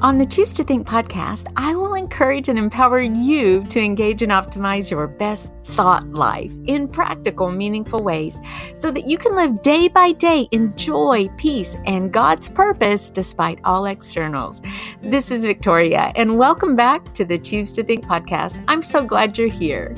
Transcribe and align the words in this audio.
On 0.00 0.16
the 0.16 0.26
Choose 0.26 0.52
to 0.52 0.62
Think 0.62 0.86
podcast, 0.86 1.48
I 1.56 1.74
will 1.74 1.94
encourage 1.94 2.48
and 2.48 2.56
empower 2.56 3.00
you 3.00 3.64
to 3.64 3.80
engage 3.80 4.22
and 4.22 4.30
optimize 4.30 4.92
your 4.92 5.08
best 5.08 5.52
thought 5.70 6.06
life 6.10 6.52
in 6.68 6.86
practical, 6.86 7.50
meaningful 7.50 8.04
ways 8.04 8.40
so 8.74 8.92
that 8.92 9.08
you 9.08 9.18
can 9.18 9.34
live 9.34 9.60
day 9.60 9.88
by 9.88 10.12
day 10.12 10.46
in 10.52 10.72
joy, 10.76 11.26
peace, 11.36 11.76
and 11.84 12.12
God's 12.12 12.48
purpose 12.48 13.10
despite 13.10 13.58
all 13.64 13.86
externals. 13.86 14.62
This 15.02 15.32
is 15.32 15.44
Victoria, 15.44 16.12
and 16.14 16.38
welcome 16.38 16.76
back 16.76 17.12
to 17.14 17.24
the 17.24 17.36
Choose 17.36 17.72
to 17.72 17.82
Think 17.82 18.04
podcast. 18.04 18.62
I'm 18.68 18.84
so 18.84 19.04
glad 19.04 19.36
you're 19.36 19.48
here. 19.48 19.96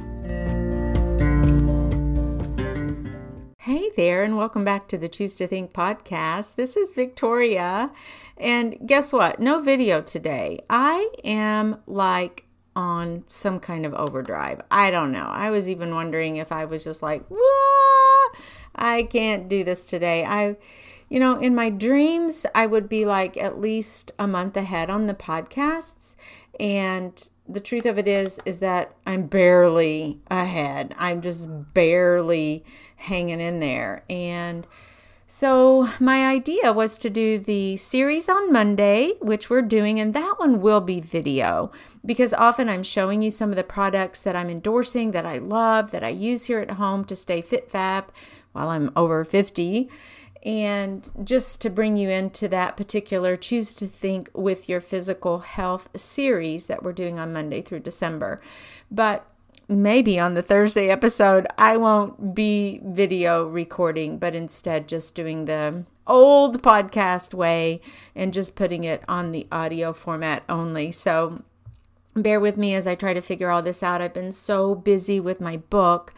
Hey 3.70 3.88
there, 3.94 4.24
and 4.24 4.36
welcome 4.36 4.64
back 4.64 4.88
to 4.88 4.98
the 4.98 5.08
Choose 5.08 5.36
to 5.36 5.46
Think 5.46 5.72
podcast. 5.72 6.56
This 6.56 6.76
is 6.76 6.96
Victoria, 6.96 7.92
and 8.36 8.76
guess 8.84 9.12
what? 9.12 9.38
No 9.38 9.60
video 9.60 10.02
today. 10.02 10.58
I 10.68 11.08
am 11.22 11.76
like 11.86 12.46
on 12.74 13.22
some 13.28 13.60
kind 13.60 13.86
of 13.86 13.94
overdrive. 13.94 14.60
I 14.72 14.90
don't 14.90 15.12
know. 15.12 15.28
I 15.30 15.50
was 15.50 15.68
even 15.68 15.94
wondering 15.94 16.34
if 16.34 16.50
I 16.50 16.64
was 16.64 16.82
just 16.82 17.00
like, 17.00 17.24
Whoa, 17.28 18.32
I 18.74 19.04
can't 19.04 19.48
do 19.48 19.62
this 19.62 19.86
today. 19.86 20.24
I, 20.24 20.56
you 21.08 21.20
know, 21.20 21.38
in 21.38 21.54
my 21.54 21.70
dreams, 21.70 22.46
I 22.52 22.66
would 22.66 22.88
be 22.88 23.04
like 23.04 23.36
at 23.36 23.60
least 23.60 24.10
a 24.18 24.26
month 24.26 24.56
ahead 24.56 24.90
on 24.90 25.06
the 25.06 25.14
podcasts, 25.14 26.16
and 26.58 27.28
the 27.48 27.60
truth 27.60 27.84
of 27.84 27.98
it 27.98 28.06
is 28.06 28.40
is 28.44 28.60
that 28.60 28.94
I'm 29.06 29.26
barely 29.26 30.20
ahead. 30.30 30.94
I'm 30.98 31.20
just 31.20 31.48
barely 31.74 32.64
hanging 33.00 33.40
in 33.40 33.60
there. 33.60 34.04
And 34.08 34.66
so 35.26 35.88
my 36.00 36.26
idea 36.26 36.72
was 36.72 36.98
to 36.98 37.08
do 37.08 37.38
the 37.38 37.76
series 37.76 38.28
on 38.28 38.52
Monday, 38.52 39.12
which 39.20 39.48
we're 39.48 39.62
doing, 39.62 40.00
and 40.00 40.12
that 40.12 40.34
one 40.38 40.60
will 40.60 40.80
be 40.80 41.00
video 41.00 41.70
because 42.04 42.34
often 42.34 42.68
I'm 42.68 42.82
showing 42.82 43.22
you 43.22 43.30
some 43.30 43.50
of 43.50 43.56
the 43.56 43.62
products 43.62 44.22
that 44.22 44.34
I'm 44.34 44.50
endorsing 44.50 45.12
that 45.12 45.24
I 45.24 45.38
love, 45.38 45.92
that 45.92 46.02
I 46.02 46.08
use 46.08 46.46
here 46.46 46.58
at 46.58 46.72
home 46.72 47.04
to 47.04 47.14
stay 47.14 47.42
fit 47.42 47.70
fab 47.70 48.10
while 48.52 48.70
I'm 48.70 48.90
over 48.96 49.24
50. 49.24 49.88
And 50.42 51.08
just 51.22 51.60
to 51.62 51.70
bring 51.70 51.96
you 51.96 52.08
into 52.08 52.48
that 52.48 52.76
particular 52.76 53.36
Choose 53.36 53.72
to 53.74 53.86
Think 53.86 54.30
with 54.34 54.68
Your 54.68 54.80
Physical 54.80 55.40
Health 55.40 55.90
series 55.94 56.66
that 56.66 56.82
we're 56.82 56.92
doing 56.92 57.20
on 57.20 57.32
Monday 57.32 57.62
through 57.62 57.80
December. 57.80 58.40
But 58.90 59.29
maybe 59.70 60.18
on 60.18 60.34
the 60.34 60.42
Thursday 60.42 60.90
episode, 60.90 61.46
I 61.56 61.76
won't 61.76 62.34
be 62.34 62.80
video 62.84 63.46
recording, 63.46 64.18
but 64.18 64.34
instead 64.34 64.88
just 64.88 65.14
doing 65.14 65.44
the 65.44 65.84
old 66.08 66.60
podcast 66.60 67.32
way 67.32 67.80
and 68.16 68.32
just 68.32 68.56
putting 68.56 68.82
it 68.82 69.04
on 69.06 69.30
the 69.30 69.46
audio 69.52 69.92
format 69.92 70.42
only. 70.48 70.90
So 70.90 71.44
bear 72.14 72.40
with 72.40 72.56
me 72.56 72.74
as 72.74 72.88
I 72.88 72.96
try 72.96 73.14
to 73.14 73.20
figure 73.20 73.48
all 73.48 73.62
this 73.62 73.82
out. 73.82 74.02
I've 74.02 74.12
been 74.12 74.32
so 74.32 74.74
busy 74.74 75.20
with 75.20 75.40
my 75.40 75.58
book 75.58 76.12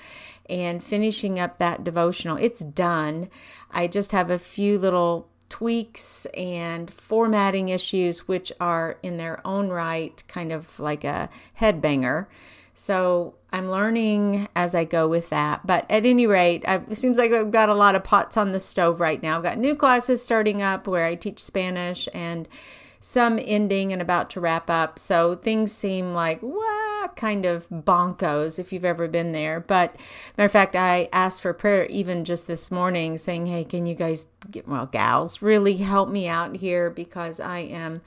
and 0.48 0.82
finishing 0.82 1.38
up 1.38 1.58
that 1.58 1.84
devotional. 1.84 2.38
It's 2.38 2.64
done. 2.64 3.28
I 3.70 3.86
just 3.86 4.12
have 4.12 4.30
a 4.30 4.38
few 4.38 4.78
little 4.78 5.28
tweaks 5.50 6.24
and 6.34 6.90
formatting 6.90 7.68
issues, 7.68 8.26
which 8.26 8.50
are 8.58 8.98
in 9.02 9.18
their 9.18 9.46
own 9.46 9.68
right 9.68 10.24
kind 10.26 10.52
of 10.52 10.80
like 10.80 11.04
a 11.04 11.28
headbanger. 11.60 12.28
So 12.74 13.34
I'm 13.52 13.70
learning 13.70 14.48
as 14.56 14.74
I 14.74 14.84
go 14.84 15.08
with 15.08 15.30
that. 15.30 15.66
But 15.66 15.84
at 15.90 16.06
any 16.06 16.26
rate, 16.26 16.64
I've, 16.66 16.90
it 16.90 16.96
seems 16.96 17.18
like 17.18 17.32
I've 17.32 17.50
got 17.50 17.68
a 17.68 17.74
lot 17.74 17.94
of 17.94 18.04
pots 18.04 18.36
on 18.36 18.52
the 18.52 18.60
stove 18.60 19.00
right 19.00 19.22
now. 19.22 19.36
I've 19.36 19.42
got 19.42 19.58
new 19.58 19.74
classes 19.74 20.22
starting 20.22 20.62
up 20.62 20.86
where 20.86 21.04
I 21.04 21.14
teach 21.14 21.42
Spanish 21.42 22.08
and 22.14 22.48
some 23.00 23.38
ending 23.42 23.92
and 23.92 24.00
about 24.00 24.30
to 24.30 24.40
wrap 24.40 24.70
up. 24.70 24.98
So 24.98 25.34
things 25.34 25.72
seem 25.72 26.14
like, 26.14 26.40
what? 26.40 26.82
kind 27.16 27.44
of 27.44 27.68
bonkos 27.68 28.58
if 28.58 28.72
you've 28.72 28.84
ever 28.84 29.08
been 29.08 29.32
there. 29.32 29.60
But 29.60 29.96
matter 30.36 30.46
of 30.46 30.52
fact, 30.52 30.76
I 30.76 31.08
asked 31.12 31.42
for 31.42 31.52
prayer 31.52 31.86
even 31.86 32.24
just 32.24 32.46
this 32.46 32.70
morning, 32.70 33.18
saying, 33.18 33.46
"Hey, 33.46 33.64
can 33.64 33.86
you 33.86 33.94
guys, 33.94 34.26
get, 34.50 34.68
well, 34.68 34.86
gals, 34.86 35.42
really 35.42 35.76
help 35.76 36.08
me 36.08 36.28
out 36.28 36.56
here 36.56 36.90
because 36.90 37.40
I 37.40 37.58
am." 37.60 38.02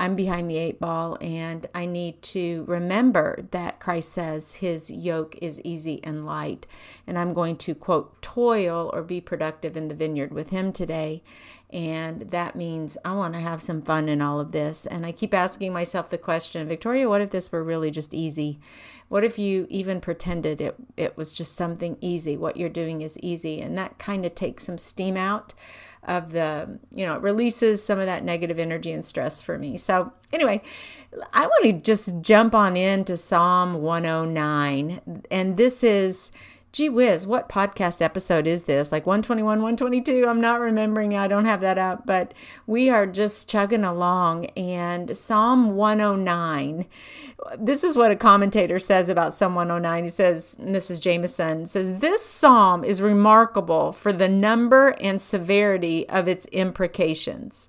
I'm 0.00 0.16
behind 0.16 0.50
the 0.50 0.56
eight 0.56 0.80
ball, 0.80 1.18
and 1.20 1.66
I 1.74 1.84
need 1.84 2.22
to 2.22 2.64
remember 2.66 3.46
that 3.50 3.80
Christ 3.80 4.14
says 4.14 4.54
his 4.54 4.90
yoke 4.90 5.36
is 5.42 5.60
easy 5.60 6.00
and 6.02 6.24
light. 6.24 6.66
And 7.06 7.18
I'm 7.18 7.34
going 7.34 7.56
to, 7.58 7.74
quote, 7.74 8.22
toil 8.22 8.90
or 8.94 9.02
be 9.02 9.20
productive 9.20 9.76
in 9.76 9.88
the 9.88 9.94
vineyard 9.94 10.32
with 10.32 10.48
him 10.48 10.72
today. 10.72 11.22
And 11.68 12.22
that 12.30 12.56
means 12.56 12.96
I 13.04 13.12
want 13.12 13.34
to 13.34 13.40
have 13.40 13.60
some 13.60 13.82
fun 13.82 14.08
in 14.08 14.22
all 14.22 14.40
of 14.40 14.52
this. 14.52 14.86
And 14.86 15.04
I 15.04 15.12
keep 15.12 15.34
asking 15.34 15.74
myself 15.74 16.08
the 16.08 16.16
question 16.16 16.66
Victoria, 16.66 17.06
what 17.06 17.20
if 17.20 17.30
this 17.30 17.52
were 17.52 17.62
really 17.62 17.90
just 17.90 18.14
easy? 18.14 18.58
What 19.08 19.22
if 19.22 19.38
you 19.38 19.66
even 19.68 20.00
pretended 20.00 20.62
it, 20.62 20.76
it 20.96 21.16
was 21.18 21.34
just 21.34 21.54
something 21.54 21.98
easy? 22.00 22.38
What 22.38 22.56
you're 22.56 22.70
doing 22.70 23.02
is 23.02 23.18
easy. 23.18 23.60
And 23.60 23.76
that 23.76 23.98
kind 23.98 24.24
of 24.24 24.34
takes 24.34 24.64
some 24.64 24.78
steam 24.78 25.18
out 25.18 25.52
of 26.04 26.32
the, 26.32 26.78
you 26.92 27.04
know, 27.04 27.16
it 27.16 27.22
releases 27.22 27.82
some 27.82 27.98
of 27.98 28.06
that 28.06 28.24
negative 28.24 28.58
energy 28.58 28.92
and 28.92 29.04
stress 29.04 29.42
for 29.42 29.58
me. 29.58 29.76
So, 29.76 30.12
anyway, 30.32 30.62
I 31.32 31.46
want 31.46 31.64
to 31.64 31.72
just 31.72 32.20
jump 32.22 32.54
on 32.54 32.76
into 32.76 33.16
Psalm 33.16 33.74
109. 33.74 35.24
And 35.30 35.56
this 35.56 35.84
is 35.84 36.32
gee 36.72 36.88
whiz, 36.88 37.26
what 37.26 37.48
podcast 37.48 38.00
episode 38.00 38.46
is 38.46 38.64
this? 38.64 38.92
Like 38.92 39.06
121, 39.06 39.44
122? 39.60 40.26
I'm 40.26 40.40
not 40.40 40.60
remembering. 40.60 41.16
I 41.16 41.26
don't 41.26 41.44
have 41.44 41.60
that 41.62 41.78
up, 41.78 42.06
but 42.06 42.32
we 42.66 42.88
are 42.88 43.06
just 43.06 43.48
chugging 43.48 43.82
along. 43.82 44.46
And 44.56 45.16
Psalm 45.16 45.74
109, 45.74 46.86
this 47.58 47.82
is 47.82 47.96
what 47.96 48.12
a 48.12 48.16
commentator 48.16 48.78
says 48.78 49.08
about 49.08 49.34
Psalm 49.34 49.56
109. 49.56 50.04
He 50.04 50.10
says, 50.10 50.56
this 50.60 50.90
is 50.90 51.00
Jamieson, 51.00 51.66
says, 51.66 51.94
This 51.98 52.24
psalm 52.24 52.84
is 52.84 53.02
remarkable 53.02 53.92
for 53.92 54.12
the 54.12 54.28
number 54.28 54.90
and 55.00 55.20
severity 55.20 56.08
of 56.08 56.28
its 56.28 56.46
imprecations. 56.46 57.68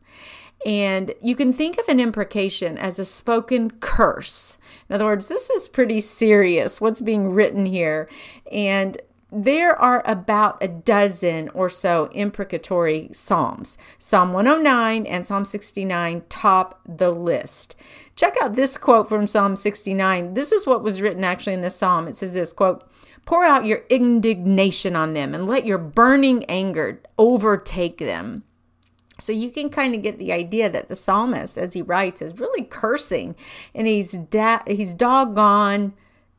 And 0.63 1.15
you 1.21 1.35
can 1.35 1.53
think 1.53 1.79
of 1.79 1.87
an 1.87 1.99
imprecation 1.99 2.77
as 2.77 2.99
a 2.99 3.05
spoken 3.05 3.71
curse. 3.79 4.57
In 4.91 4.95
other 4.95 5.05
words, 5.05 5.29
this 5.29 5.49
is 5.49 5.69
pretty 5.69 6.01
serious, 6.01 6.81
what's 6.81 6.99
being 6.99 7.29
written 7.29 7.65
here. 7.65 8.09
And 8.51 8.97
there 9.31 9.73
are 9.73 10.03
about 10.05 10.61
a 10.61 10.67
dozen 10.67 11.47
or 11.53 11.69
so 11.69 12.07
imprecatory 12.07 13.07
psalms. 13.13 13.77
Psalm 13.97 14.33
109 14.33 15.05
and 15.05 15.25
Psalm 15.25 15.45
69 15.45 16.23
top 16.27 16.81
the 16.85 17.09
list. 17.09 17.77
Check 18.17 18.35
out 18.41 18.55
this 18.55 18.75
quote 18.75 19.07
from 19.07 19.27
Psalm 19.27 19.55
69. 19.55 20.33
This 20.33 20.51
is 20.51 20.67
what 20.67 20.83
was 20.83 21.01
written 21.01 21.23
actually 21.23 21.53
in 21.53 21.61
the 21.61 21.69
psalm. 21.69 22.09
It 22.09 22.17
says 22.17 22.33
this 22.33 22.51
quote, 22.51 22.85
Pour 23.23 23.45
out 23.45 23.63
your 23.63 23.83
indignation 23.89 24.97
on 24.97 25.13
them 25.13 25.33
and 25.33 25.47
let 25.47 25.65
your 25.65 25.77
burning 25.77 26.43
anger 26.49 27.01
overtake 27.17 27.97
them. 27.97 28.43
So 29.21 29.31
you 29.31 29.51
can 29.51 29.69
kind 29.69 29.95
of 29.95 30.01
get 30.01 30.19
the 30.19 30.33
idea 30.33 30.69
that 30.69 30.89
the 30.89 30.95
psalmist, 30.95 31.57
as 31.57 31.73
he 31.73 31.81
writes, 31.81 32.21
is 32.21 32.39
really 32.39 32.63
cursing 32.63 33.35
and 33.73 33.87
he's 33.87 34.13
da- 34.13 34.63
he's 34.67 34.93
doggone 34.93 35.93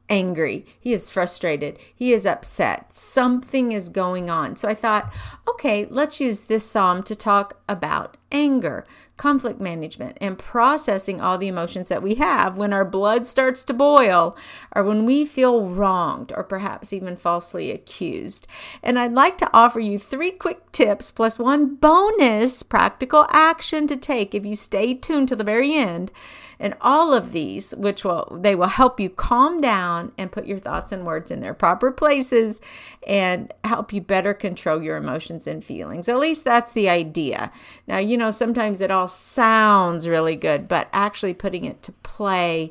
angry. 0.09 0.67
He 0.79 0.93
is 0.93 1.11
frustrated. 1.11 1.79
He 1.95 2.13
is 2.13 2.27
upset. 2.27 2.95
Something 2.95 3.73
is 3.73 3.89
going 3.89 4.29
on. 4.29 4.57
So 4.57 4.69
I 4.69 4.75
thought, 4.75 5.13
okay, 5.49 5.87
let's 5.89 6.21
use 6.21 6.43
this 6.43 6.69
psalm 6.69 7.03
to 7.05 7.15
talk 7.15 7.61
about 7.69 8.17
anger, 8.33 8.85
conflict 9.17 9.61
management, 9.61 10.19
and 10.21 10.39
processing 10.39 11.21
all 11.21 11.39
the 11.39 11.47
emotions 11.47 11.89
that 11.89 12.03
we 12.03 12.17
have 12.17 12.57
when 12.57 12.73
our 12.73 12.85
blood 12.85 13.27
starts 13.27 13.63
to 13.65 13.73
boil 13.73 14.37
or 14.75 14.83
when 14.83 15.05
we 15.05 15.25
feel 15.25 15.67
wronged 15.67 16.33
or 16.35 16.43
perhaps 16.43 16.93
even 16.93 17.15
falsely 17.15 17.71
accused. 17.71 18.47
And 18.83 18.99
I'd 18.99 19.13
like 19.13 19.39
to 19.39 19.51
offer 19.53 19.79
you 19.79 19.99
three 19.99 20.33
quick 20.33 20.73
tips 20.73 21.11
plus 21.11 21.39
one 21.39 21.77
bonus 21.77 22.63
practical 22.63 23.27
action 23.31 23.87
to 23.87 23.97
take 23.97 24.35
if 24.35 24.45
you 24.45 24.57
stay 24.57 24.95
tuned 24.95 25.29
to 25.29 25.37
the 25.37 25.45
very 25.45 25.75
end 25.75 26.11
and 26.63 26.77
all 26.81 27.13
of 27.13 27.33
these, 27.33 27.73
which 27.73 28.05
will 28.05 28.39
they 28.41 28.55
will 28.55 28.69
help 28.69 29.01
you 29.01 29.11
calm 29.11 29.61
down 29.61 30.13
and 30.17 30.31
put 30.31 30.47
your 30.47 30.61
thoughts 30.61 30.93
and 30.93 31.05
words 31.05 31.33
in 31.33 31.41
their 31.41 31.53
proper 31.53 31.91
places 31.91 32.61
and 33.05 33.53
help 33.65 33.93
you 33.93 34.01
better 34.01 34.33
control 34.33 34.81
your 34.81 34.97
emotions 34.97 35.49
and 35.49 35.65
feelings. 35.65 36.09
At 36.09 36.21
least 36.21 36.45
that's 36.45 36.73
the 36.73 36.89
idea. 36.89 37.51
Now, 37.89 37.99
you 37.99 38.17
know, 38.17 38.31
sometimes 38.31 38.81
it 38.81 38.93
all 38.93 39.09
sounds 39.09 40.07
really 40.07 40.37
good, 40.37 40.69
but 40.69 40.89
actually 40.93 41.35
putting 41.35 41.65
it 41.65 41.83
to 41.83 41.93
play 42.05 42.71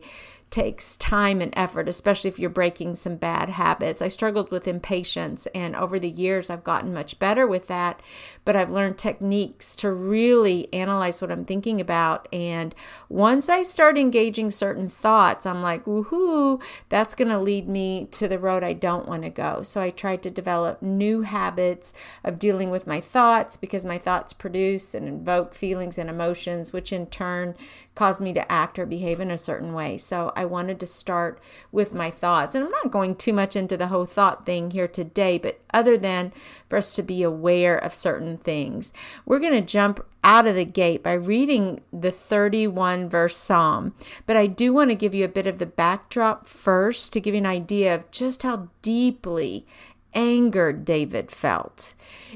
takes 0.51 0.97
time 0.97 1.39
and 1.39 1.53
effort, 1.55 1.87
especially 1.87 2.27
if 2.27 2.37
you're 2.37 2.49
breaking 2.49 2.93
some 2.93 3.15
bad 3.15 3.49
habits. 3.49 4.01
I 4.01 4.09
struggled 4.09 4.51
with 4.51 4.67
impatience, 4.67 5.47
and 5.55 5.75
over 5.75 5.97
the 5.97 6.09
years, 6.09 6.49
I've 6.49 6.63
gotten 6.63 6.93
much 6.93 7.17
better 7.19 7.47
with 7.47 7.67
that. 7.67 8.01
But 8.43 8.57
I've 8.57 8.69
learned 8.69 8.97
techniques 8.97 9.75
to 9.77 9.91
really 9.91 10.71
analyze 10.73 11.21
what 11.21 11.31
I'm 11.31 11.45
thinking 11.45 11.79
about. 11.79 12.27
And 12.33 12.75
once 13.07 13.47
I 13.47 13.63
start 13.63 13.97
engaging 13.97 14.51
certain 14.51 14.89
thoughts, 14.89 15.45
I'm 15.45 15.61
like, 15.61 15.85
woohoo, 15.85 16.61
that's 16.89 17.15
going 17.15 17.29
to 17.29 17.39
lead 17.39 17.69
me 17.69 18.07
to 18.11 18.27
the 18.27 18.39
road 18.39 18.63
I 18.63 18.73
don't 18.73 19.07
want 19.07 19.23
to 19.23 19.29
go. 19.29 19.63
So 19.63 19.79
I 19.79 19.89
tried 19.89 20.21
to 20.23 20.29
develop 20.29 20.81
new 20.81 21.21
habits 21.21 21.93
of 22.25 22.39
dealing 22.39 22.69
with 22.69 22.85
my 22.85 22.99
thoughts 22.99 23.55
because 23.55 23.85
my 23.85 23.97
thoughts 23.97 24.33
produce 24.33 24.93
and 24.93 25.07
invoke 25.07 25.53
feelings 25.53 25.97
and 25.97 26.09
emotions, 26.09 26.73
which 26.73 26.91
in 26.91 27.05
turn 27.05 27.55
cause 27.95 28.19
me 28.19 28.33
to 28.33 28.51
act 28.51 28.79
or 28.79 28.85
behave 28.85 29.19
in 29.19 29.31
a 29.31 29.37
certain 29.37 29.73
way. 29.73 29.97
So 29.97 30.33
I 30.35 30.40
wanted 30.45 30.79
to 30.79 30.85
start 30.85 31.39
with 31.71 31.93
my 31.93 32.11
thoughts. 32.11 32.55
And 32.55 32.63
I'm 32.63 32.71
not 32.71 32.91
going 32.91 33.15
too 33.15 33.33
much 33.33 33.55
into 33.55 33.77
the 33.77 33.87
whole 33.87 34.05
thought 34.05 34.45
thing 34.45 34.71
here 34.71 34.87
today, 34.87 35.37
but 35.37 35.61
other 35.73 35.97
than 35.97 36.31
for 36.67 36.77
us 36.77 36.93
to 36.95 37.03
be 37.03 37.23
aware 37.23 37.77
of 37.77 37.93
certain 37.93 38.37
things, 38.37 38.93
we're 39.25 39.39
going 39.39 39.53
to 39.53 39.61
jump 39.61 40.05
out 40.23 40.47
of 40.47 40.55
the 40.55 40.65
gate 40.65 41.03
by 41.03 41.13
reading 41.13 41.81
the 41.91 42.11
31 42.11 43.09
verse 43.09 43.35
psalm. 43.35 43.93
But 44.25 44.37
I 44.37 44.47
do 44.47 44.73
want 44.73 44.89
to 44.91 44.95
give 44.95 45.13
you 45.13 45.25
a 45.25 45.29
bit 45.29 45.47
of 45.47 45.59
the 45.59 45.65
backdrop 45.65 46.47
first 46.47 47.13
to 47.13 47.21
give 47.21 47.33
you 47.33 47.39
an 47.39 47.45
idea 47.45 47.95
of 47.95 48.11
just 48.11 48.43
how 48.43 48.69
deeply 48.81 49.65
angered 50.13 50.85
David 50.85 51.31
felt. 51.31 51.93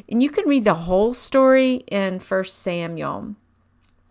And 0.10 0.24
you 0.24 0.30
can 0.30 0.48
read 0.48 0.64
the 0.64 0.74
whole 0.74 1.14
story 1.14 1.84
in 1.88 2.20
1 2.20 2.46
Samuel. 2.46 3.36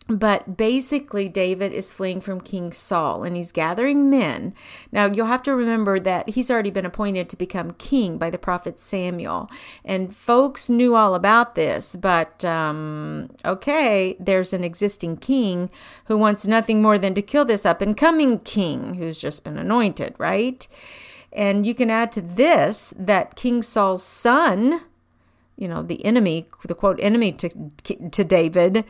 But 0.06 0.58
basically, 0.58 1.30
David 1.30 1.72
is 1.72 1.94
fleeing 1.94 2.20
from 2.20 2.42
King 2.42 2.72
Saul 2.72 3.24
and 3.24 3.36
he's 3.36 3.52
gathering 3.52 4.10
men. 4.10 4.54
Now, 4.92 5.06
you'll 5.06 5.28
have 5.28 5.42
to 5.44 5.54
remember 5.54 5.98
that 5.98 6.28
he's 6.30 6.50
already 6.50 6.70
been 6.70 6.84
appointed 6.84 7.30
to 7.30 7.36
become 7.36 7.70
king 7.72 8.18
by 8.18 8.28
the 8.28 8.36
prophet 8.36 8.78
Samuel. 8.78 9.50
And 9.82 10.14
folks 10.14 10.68
knew 10.68 10.94
all 10.94 11.14
about 11.14 11.54
this, 11.54 11.96
but 11.96 12.44
um, 12.44 13.30
okay, 13.46 14.14
there's 14.20 14.52
an 14.52 14.62
existing 14.62 15.16
king 15.16 15.70
who 16.04 16.18
wants 16.18 16.46
nothing 16.46 16.82
more 16.82 16.98
than 16.98 17.14
to 17.14 17.22
kill 17.22 17.46
this 17.46 17.64
up 17.64 17.80
and 17.80 17.96
coming 17.96 18.40
king 18.40 18.94
who's 18.94 19.16
just 19.16 19.42
been 19.42 19.56
anointed, 19.56 20.14
right? 20.18 20.68
And 21.32 21.66
you 21.66 21.74
can 21.74 21.88
add 21.88 22.12
to 22.12 22.20
this 22.20 22.92
that 22.98 23.36
King 23.36 23.62
Saul's 23.62 24.04
son, 24.04 24.82
you 25.56 25.66
know, 25.66 25.82
the 25.82 26.04
enemy, 26.04 26.46
the 26.64 26.74
quote, 26.74 27.00
enemy 27.00 27.32
to, 27.32 27.48
to 28.10 28.22
David, 28.22 28.84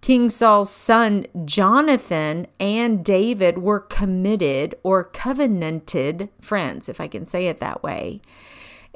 King 0.00 0.28
Saul's 0.28 0.70
son 0.70 1.26
Jonathan 1.44 2.46
and 2.60 3.04
David 3.04 3.58
were 3.58 3.80
committed 3.80 4.74
or 4.82 5.02
covenanted 5.02 6.28
friends, 6.40 6.88
if 6.88 7.00
I 7.00 7.08
can 7.08 7.26
say 7.26 7.48
it 7.48 7.58
that 7.60 7.82
way. 7.82 8.20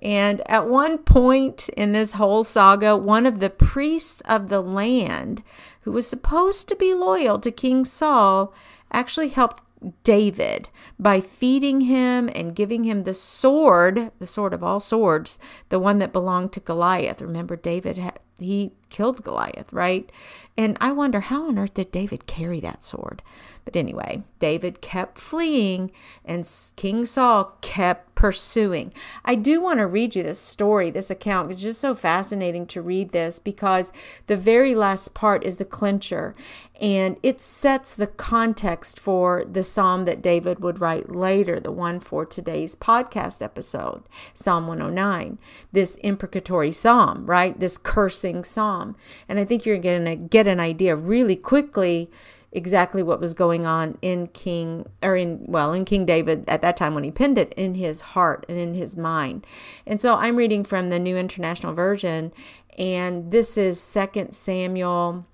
And 0.03 0.41
at 0.49 0.69
one 0.69 0.99
point 0.99 1.69
in 1.71 1.93
this 1.93 2.13
whole 2.13 2.45
saga, 2.45 2.97
one 2.97 3.27
of 3.27 3.41
the 3.41 3.51
priests 3.51 4.23
of 4.23 4.49
the 4.49 4.61
land, 4.61 5.43
who 5.83 5.93
was 5.93 6.07
supposed 6.07 6.69
to 6.69 6.77
be 6.77 6.95
loyal 6.95 7.39
to 7.41 7.51
King 7.51 7.85
Saul, 7.85 8.55
actually 8.93 9.29
helped 9.29 9.63
David 10.05 10.69
by 10.99 11.21
feeding 11.21 11.83
him 11.83 12.31
and 12.35 12.55
giving 12.55 12.85
him 12.85 13.05
the 13.05 13.15
sword, 13.15 14.11
the 14.19 14.27
sword 14.27 14.53
of 14.53 14.63
all 14.63 14.81
swords, 14.81 15.39
the 15.71 15.79
one 15.79 15.99
that 15.99 16.13
belonged 16.13 16.53
to 16.53 16.61
Goliath. 16.61 17.23
Remember, 17.23 17.57
David 17.57 17.97
had, 17.97 18.19
he 18.41 18.73
killed 18.91 19.23
Goliath, 19.23 19.73
right? 19.73 20.11
And 20.57 20.77
I 20.81 20.93
wonder 20.93 21.21
how 21.21 21.49
on 21.49 21.59
earth 21.59 21.75
did 21.75 21.93
David 21.93 22.27
carry 22.27 22.61
that 22.61 22.85
sword? 22.85 23.23
But 23.65 23.77
anyway, 23.77 24.25
David 24.39 24.81
kept 24.81 25.17
fleeing 25.17 25.93
and 26.25 26.49
King 26.77 27.05
Saul 27.05 27.57
kept 27.61 28.15
pursuing. 28.15 28.93
I 29.25 29.35
do 29.35 29.63
want 29.63 29.79
to 29.79 29.87
read 29.87 30.15
you 30.15 30.23
this 30.23 30.39
story, 30.39 30.91
this 30.91 31.11
account. 31.11 31.51
It's 31.51 31.63
just 31.63 31.81
so 31.81 31.95
fascinating 31.95 32.67
to 32.67 32.83
read 32.83 33.13
this 33.13 33.39
because 33.39 33.93
the 34.27 34.37
very 34.37 34.75
last 34.75 35.15
part 35.15 35.45
is 35.45 35.57
the 35.57 35.65
clincher 35.65 36.35
and 36.81 37.17
it 37.23 37.41
sets 37.41 37.95
the 37.95 38.07
context 38.07 38.99
for 38.99 39.45
the 39.45 39.63
psalm 39.63 40.07
that 40.07 40.23
David 40.23 40.61
would 40.61 40.81
write 40.81 41.15
later, 41.15 41.61
the 41.61 41.73
one 41.73 42.01
for 42.01 42.25
today's 42.25 42.75
podcast 42.75 43.43
episode, 43.43 44.03
Psalm 44.33 44.67
109. 44.67 45.39
This 45.73 45.97
imprecatory 45.97 46.73
psalm, 46.73 47.27
right? 47.27 47.59
This 47.59 47.77
cursing 47.77 48.30
psalm. 48.45 48.97
And 49.29 49.39
I 49.39 49.45
think 49.45 49.67
you're 49.67 49.79
going 49.79 50.05
to 50.05 50.17
get 50.17 50.47
an 50.47 50.61
idea 50.61 50.97
really 50.97 51.37
quickly 51.37 52.11
exactly 52.53 53.03
what 53.03 53.21
was 53.21 53.35
going 53.35 53.65
on 53.65 53.97
in 54.03 54.27
King 54.29 54.89
or 55.03 55.17
in 55.17 55.45
well 55.47 55.73
in 55.73 55.85
King 55.85 56.05
David 56.05 56.45
at 56.49 56.63
that 56.63 56.77
time 56.77 56.95
when 56.95 57.05
he 57.05 57.11
penned 57.11 57.39
it 57.39 57.53
in 57.57 57.75
his 57.75 58.01
heart 58.01 58.45
and 58.49 58.59
in 58.59 58.75
his 58.75 58.97
mind. 58.97 59.47
And 59.87 60.01
so 60.01 60.17
I'm 60.17 60.37
reading 60.37 60.65
from 60.65 60.91
the 60.91 60.99
New 60.99 61.17
International 61.17 61.73
Version 61.73 62.33
and 62.79 63.31
this 63.31 63.57
is 63.57 63.81
Second 63.81 64.33
Samuel 64.33 65.27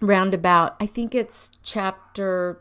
roundabout 0.00 0.76
I 0.80 0.86
think 0.86 1.14
it's 1.14 1.52
chapter 1.62 2.60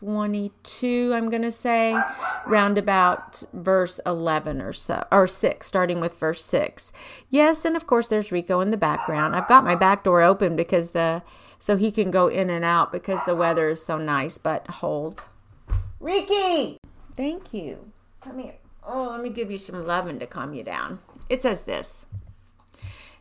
22 0.00 1.12
i'm 1.14 1.30
going 1.30 1.42
to 1.42 1.52
say 1.52 1.98
roundabout 2.46 3.42
verse 3.52 4.00
11 4.04 4.60
or 4.60 4.72
so 4.72 5.06
or 5.12 5.26
6 5.26 5.66
starting 5.66 6.00
with 6.00 6.18
verse 6.18 6.44
6 6.44 6.92
yes 7.30 7.64
and 7.64 7.76
of 7.76 7.86
course 7.86 8.08
there's 8.08 8.32
rico 8.32 8.60
in 8.60 8.70
the 8.70 8.76
background 8.76 9.36
i've 9.36 9.48
got 9.48 9.64
my 9.64 9.74
back 9.74 10.04
door 10.04 10.22
open 10.22 10.56
because 10.56 10.90
the 10.90 11.22
so 11.58 11.76
he 11.76 11.90
can 11.90 12.10
go 12.10 12.28
in 12.28 12.50
and 12.50 12.64
out 12.64 12.92
because 12.92 13.24
the 13.24 13.34
weather 13.34 13.68
is 13.68 13.84
so 13.84 13.98
nice. 13.98 14.38
But 14.38 14.66
hold. 14.68 15.24
Ricky! 16.00 16.78
Thank 17.16 17.52
you. 17.52 17.92
Come 18.20 18.38
here. 18.38 18.54
Oh, 18.86 19.08
let 19.10 19.22
me 19.22 19.28
give 19.28 19.50
you 19.50 19.58
some 19.58 19.84
loving 19.84 20.18
to 20.20 20.26
calm 20.26 20.54
you 20.54 20.62
down. 20.62 21.00
It 21.28 21.42
says 21.42 21.64
this. 21.64 22.06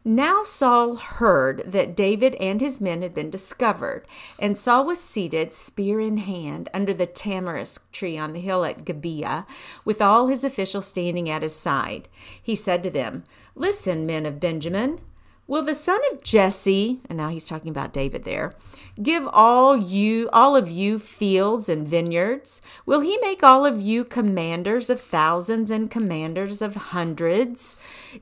Now 0.08 0.42
Saul 0.42 0.96
heard 0.96 1.70
that 1.70 1.94
David 1.94 2.36
and 2.36 2.62
his 2.62 2.80
men 2.80 3.02
had 3.02 3.14
been 3.14 3.30
discovered, 3.30 4.06
and 4.40 4.58
Saul 4.58 4.86
was 4.86 5.02
seated, 5.02 5.54
spear 5.54 6.00
in 6.00 6.16
hand, 6.16 6.70
under 6.74 6.94
the 6.94 7.06
tamarisk 7.06 7.92
tree 7.92 8.18
on 8.18 8.32
the 8.32 8.40
hill 8.40 8.64
at 8.64 8.86
Gibeah, 8.86 9.46
with 9.84 10.02
all 10.02 10.28
his 10.28 10.46
officials 10.46 10.86
standing 10.86 11.30
at 11.30 11.42
his 11.42 11.54
side. 11.54 12.08
He 12.42 12.56
said 12.56 12.84
to 12.84 12.90
them, 12.90 13.26
Listen, 13.54 14.06
men 14.06 14.26
of 14.26 14.40
Benjamin. 14.40 15.02
Will 15.50 15.64
the 15.64 15.74
son 15.74 16.02
of 16.12 16.22
Jesse, 16.22 17.00
and 17.08 17.18
now 17.18 17.30
he's 17.30 17.46
talking 17.46 17.72
about 17.72 17.94
David 17.94 18.26
there, 18.26 18.54
give 19.02 19.26
all 19.32 19.78
you 19.78 20.30
all 20.34 20.58
of 20.58 20.70
you 20.70 21.00
fields 21.00 21.70
and 21.70 21.88
vineyards? 21.88 22.62
Will 22.86 23.00
he 23.00 23.18
make 23.20 23.44
all 23.44 23.66
of 23.66 23.80
you 23.80 24.04
commanders 24.04 24.90
of 24.90 25.00
thousands 25.00 25.72
and 25.72 25.90
commanders 25.90 26.62
of 26.62 26.76
hundreds? 26.76 27.78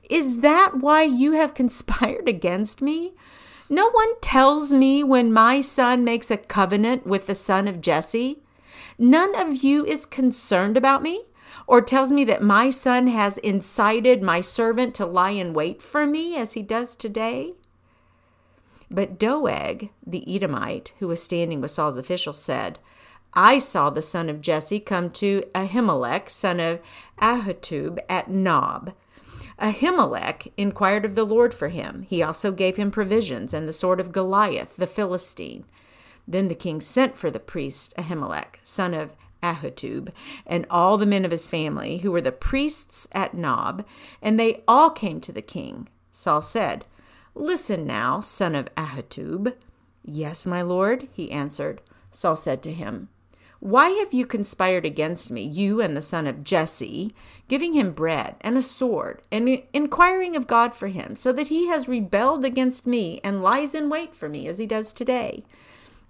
Is 0.08 0.38
that 0.38 0.76
why 0.76 1.02
you 1.02 1.32
have 1.32 1.52
conspired 1.62 2.28
against 2.28 2.80
me? 2.80 3.14
No 3.68 3.90
one 3.90 4.20
tells 4.20 4.72
me 4.72 5.02
when 5.02 5.32
my 5.32 5.60
son 5.60 6.04
makes 6.04 6.30
a 6.30 6.36
covenant 6.36 7.08
with 7.08 7.26
the 7.26 7.34
son 7.34 7.66
of 7.66 7.80
Jesse. 7.80 8.38
None 8.98 9.34
of 9.34 9.64
you 9.64 9.84
is 9.84 10.06
concerned 10.06 10.76
about 10.76 11.02
me 11.02 11.24
or 11.66 11.80
tells 11.80 12.12
me 12.12 12.24
that 12.24 12.42
my 12.42 12.70
son 12.70 13.08
has 13.08 13.38
incited 13.38 14.22
my 14.22 14.40
servant 14.40 14.94
to 14.94 15.06
lie 15.06 15.30
in 15.30 15.52
wait 15.52 15.82
for 15.82 16.06
me 16.06 16.36
as 16.36 16.52
he 16.52 16.62
does 16.62 16.94
today? 16.94 17.54
But 18.90 19.18
Doeg, 19.18 19.90
the 20.06 20.24
Edomite, 20.32 20.92
who 20.98 21.08
was 21.08 21.22
standing 21.22 21.60
with 21.60 21.72
Saul's 21.72 21.98
officials, 21.98 22.38
said, 22.38 22.78
I 23.34 23.58
saw 23.58 23.90
the 23.90 24.02
son 24.02 24.30
of 24.30 24.40
Jesse 24.40 24.80
come 24.80 25.10
to 25.10 25.42
Ahimelech, 25.54 26.30
son 26.30 26.60
of 26.60 26.80
Ahitub, 27.20 27.98
at 28.08 28.30
Nob. 28.30 28.94
Ahimelech 29.60 30.52
inquired 30.56 31.04
of 31.04 31.14
the 31.14 31.24
Lord 31.24 31.52
for 31.52 31.68
him. 31.68 32.06
He 32.08 32.22
also 32.22 32.52
gave 32.52 32.76
him 32.76 32.90
provisions 32.90 33.52
and 33.52 33.66
the 33.66 33.72
sword 33.72 34.00
of 34.00 34.12
Goliath, 34.12 34.76
the 34.76 34.86
Philistine. 34.86 35.64
Then 36.28 36.48
the 36.48 36.54
king 36.54 36.80
sent 36.80 37.16
for 37.16 37.30
the 37.30 37.40
priest 37.40 37.94
Ahimelech, 37.96 38.56
son 38.62 38.94
of 38.94 39.14
Ahitub, 39.54 40.08
and 40.46 40.66
all 40.70 40.96
the 40.96 41.06
men 41.06 41.24
of 41.24 41.30
his 41.30 41.48
family, 41.48 41.98
who 41.98 42.10
were 42.10 42.20
the 42.20 42.32
priests 42.32 43.06
at 43.12 43.34
Nob, 43.34 43.84
and 44.20 44.38
they 44.38 44.62
all 44.66 44.90
came 44.90 45.20
to 45.20 45.32
the 45.32 45.42
king. 45.42 45.88
Saul 46.10 46.42
said, 46.42 46.84
Listen 47.34 47.86
now, 47.86 48.20
son 48.20 48.54
of 48.54 48.74
Ahitub. 48.76 49.54
Yes, 50.02 50.46
my 50.46 50.62
lord, 50.62 51.08
he 51.12 51.30
answered. 51.30 51.82
Saul 52.10 52.36
said 52.36 52.62
to 52.62 52.72
him, 52.72 53.10
Why 53.60 53.90
have 53.90 54.14
you 54.14 54.24
conspired 54.24 54.86
against 54.86 55.30
me, 55.30 55.42
you 55.42 55.82
and 55.82 55.94
the 55.94 56.02
son 56.02 56.26
of 56.26 56.42
Jesse, 56.42 57.14
giving 57.48 57.74
him 57.74 57.92
bread 57.92 58.36
and 58.40 58.56
a 58.56 58.62
sword, 58.62 59.20
and 59.30 59.62
inquiring 59.72 60.34
of 60.34 60.46
God 60.46 60.74
for 60.74 60.88
him, 60.88 61.14
so 61.14 61.32
that 61.32 61.48
he 61.48 61.66
has 61.66 61.88
rebelled 61.88 62.44
against 62.44 62.86
me 62.86 63.20
and 63.22 63.42
lies 63.42 63.74
in 63.74 63.90
wait 63.90 64.14
for 64.14 64.28
me 64.28 64.48
as 64.48 64.58
he 64.58 64.66
does 64.66 64.92
today? 64.92 65.44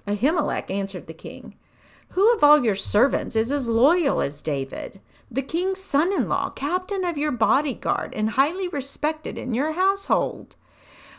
Ahimelech 0.07 0.71
answered 0.71 1.09
the 1.09 1.15
king, 1.15 1.57
who 2.11 2.33
of 2.35 2.43
all 2.43 2.65
your 2.65 2.75
servants 2.75 3.37
is 3.37 3.53
as 3.53 3.69
loyal 3.69 4.21
as 4.21 4.43
David, 4.43 5.01
the 5.31 5.43
king's 5.43 5.83
son 5.83 6.13
in 6.13 6.29
law, 6.29 6.51
captain 6.51 7.05
of 7.05 7.19
your 7.19 7.33
bodyguard, 7.33 8.15
and 8.15 8.31
highly 8.31 8.69
respected 8.69 9.37
in 9.37 9.55
your 9.55 9.73
household? 9.73 10.57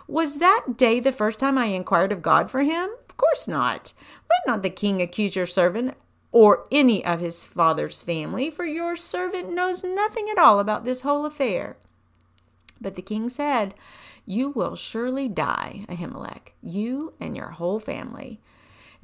Was 0.08 0.38
that 0.40 0.78
day 0.78 1.00
the 1.00 1.12
first 1.12 1.40
time 1.40 1.58
I 1.58 1.66
inquired 1.66 2.12
of 2.12 2.22
God 2.22 2.50
for 2.50 2.64
him? 2.64 2.90
Of 3.10 3.18
course 3.18 3.48
not. 3.48 3.94
Let 4.30 4.48
not 4.48 4.64
the 4.64 4.70
king 4.70 5.02
accuse 5.02 5.36
your 5.36 5.46
servant 5.46 5.96
or 6.32 6.66
any 6.72 7.04
of 7.04 7.20
his 7.20 7.46
father's 7.46 8.04
family, 8.04 8.50
for 8.50 8.66
your 8.66 8.96
servant 8.96 9.54
knows 9.54 9.84
nothing 9.84 10.28
at 10.30 10.38
all 10.38 10.60
about 10.60 10.84
this 10.84 11.02
whole 11.02 11.26
affair. 11.26 11.78
But 12.80 12.96
the 12.96 13.02
king 13.02 13.28
said, 13.28 13.74
You 14.26 14.50
will 14.50 14.76
surely 14.76 15.28
die, 15.28 15.86
Ahimelech, 15.90 16.54
you 16.62 17.14
and 17.20 17.36
your 17.36 17.52
whole 17.52 17.80
family. 17.80 18.40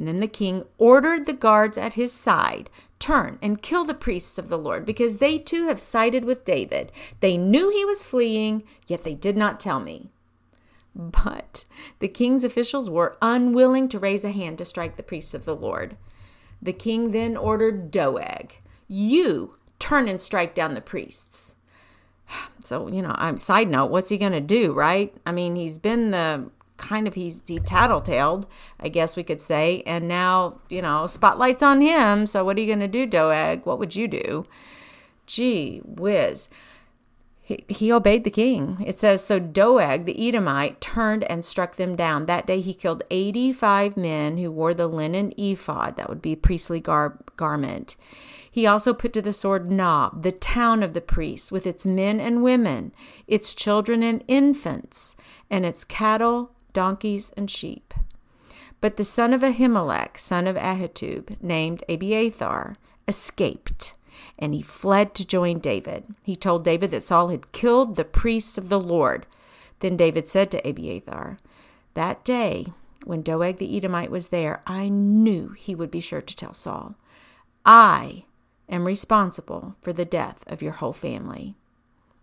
And 0.04 0.10
then 0.10 0.20
the 0.20 0.28
king 0.28 0.64
ordered 0.78 1.26
the 1.26 1.32
guards 1.32 1.78
at 1.78 1.94
his 1.94 2.12
side 2.12 2.70
turn 3.00 3.40
and 3.42 3.62
kill 3.62 3.86
the 3.86 3.94
priests 3.94 4.38
of 4.38 4.50
the 4.50 4.58
Lord, 4.58 4.86
because 4.86 5.20
they 5.20 5.38
too 5.38 5.68
have 5.68 5.80
sided 5.80 6.26
with 6.26 6.44
David. 6.44 6.92
They 7.22 7.38
knew 7.38 7.70
he 7.70 7.86
was 7.86 8.04
fleeing, 8.04 8.64
yet 8.86 9.06
they 9.06 9.14
did 9.14 9.38
not 9.38 9.62
tell 9.62 9.80
me. 9.80 10.12
But 10.94 11.64
the 12.00 12.10
king's 12.10 12.44
officials 12.44 12.90
were 12.90 13.16
unwilling 13.22 13.88
to 13.90 13.98
raise 13.98 14.26
a 14.26 14.32
hand 14.32 14.58
to 14.58 14.66
strike 14.66 14.98
the 14.98 15.04
priests 15.04 15.34
of 15.34 15.46
the 15.46 15.56
Lord. 15.56 15.96
The 16.62 16.74
king 16.74 17.12
then 17.12 17.38
ordered 17.38 17.90
Doeg, 17.90 18.56
You 18.90 19.56
turn 19.80 20.10
and 20.10 20.20
strike 20.20 20.54
down 20.54 20.74
the 20.74 20.82
priests. 20.82 21.56
So, 22.66 22.88
you 22.88 23.02
know, 23.02 23.16
I'm 23.18 23.38
side 23.38 23.70
note, 23.70 23.92
what's 23.92 24.08
he 24.08 24.18
going 24.18 24.32
to 24.32 24.42
do, 24.42 24.74
right? 24.74 25.14
I 25.26 25.34
mean, 25.34 25.58
he's 25.58 25.78
been 25.78 26.12
the 26.12 26.50
kind 26.84 27.08
of 27.08 27.16
he's 27.16 27.42
he 27.48 27.60
tattletaled, 27.60 28.46
I 28.80 28.90
guess 28.90 29.16
we 29.16 29.24
could 29.24 29.42
say, 29.42 29.82
and 29.86 30.08
now, 30.08 30.60
you 30.70 30.82
know, 30.82 31.08
spotlight's 31.08 31.64
on 31.64 31.82
him. 31.82 32.28
So 32.28 32.44
what 32.46 32.58
are 32.58 32.62
you 32.62 32.68
going 32.68 32.80
to 32.80 32.88
do, 32.88 33.06
Doeg? 33.06 33.66
What 33.66 33.80
would 33.80 33.96
you 33.96 34.08
do? 34.08 34.46
Gee 35.26 35.82
whiz. 35.84 36.50
He, 37.46 37.92
obeyed 37.92 38.24
the 38.24 38.32
king. 38.32 38.78
It 38.86 38.98
says, 38.98 39.22
So 39.22 39.38
Doeg 39.38 40.06
the 40.06 40.28
Edomite 40.28 40.80
turned 40.80 41.26
and 41.26 41.44
struck 41.44 41.76
them 41.76 41.94
down. 41.98 42.26
That 42.26 42.48
day 42.48 42.62
he 42.62 42.74
killed 42.74 43.04
85 43.12 43.98
men 43.98 44.38
who 44.38 44.50
wore 44.50 44.74
the 44.74 44.88
linen 44.88 45.34
ephod, 45.38 45.98
that 45.98 46.08
would 46.08 46.22
be 46.22 46.38
priestly 46.38 46.80
gar- 46.80 47.20
garment. 47.36 47.98
He 48.50 48.66
also 48.66 48.94
put 48.94 49.12
to 49.14 49.22
the 49.22 49.34
sword 49.34 49.70
Nob, 49.70 50.24
the 50.24 50.32
town 50.32 50.84
of 50.84 50.94
the 50.94 51.02
priests, 51.02 51.52
with 51.52 51.68
its 51.68 51.86
men 51.86 52.22
and 52.22 52.44
women, 52.44 52.94
its 53.28 53.54
children 53.54 54.04
and 54.04 54.24
infants, 54.30 55.18
and 55.50 55.66
its 55.66 55.84
cattle, 55.84 56.52
donkeys, 56.74 57.32
and 57.38 57.50
sheep. 57.50 57.94
But 58.82 58.98
the 58.98 59.04
son 59.04 59.34
of 59.34 59.42
Ahimelech, 59.42 60.18
son 60.18 60.48
of 60.48 60.58
Ahitub, 60.58 61.42
named 61.42 61.84
Abiathar, 61.88 62.76
escaped, 63.08 63.96
and 64.38 64.54
he 64.54 64.62
fled 64.62 65.16
to 65.16 65.26
join 65.26 65.60
David. 65.60 66.06
He 66.24 66.36
told 66.36 66.64
David 66.64 66.92
that 66.92 67.04
Saul 67.04 67.30
had 67.30 67.52
killed 67.52 67.96
the 67.96 68.04
priests 68.04 68.58
of 68.58 68.70
the 68.70 68.80
Lord. 68.80 69.26
Then 69.80 69.96
David 69.96 70.28
said 70.28 70.52
to 70.52 70.68
Abiathar, 70.68 71.38
That 71.94 72.26
day, 72.26 72.68
when 73.06 73.22
Doeg 73.22 73.58
the 73.58 73.78
Edomite 73.78 74.12
was 74.12 74.30
there, 74.30 74.62
I 74.66 74.90
knew 74.90 75.50
he 75.50 75.76
would 75.76 75.92
be 75.92 76.00
sure 76.00 76.22
to 76.22 76.36
tell 76.36 76.54
Saul. 76.54 76.96
I 77.66 78.26
am 78.70 78.86
responsible 78.86 79.76
for 79.82 79.94
the 79.94 80.06
death 80.06 80.44
of 80.48 80.62
your 80.62 80.74
whole 80.74 80.94
family. 80.94 81.56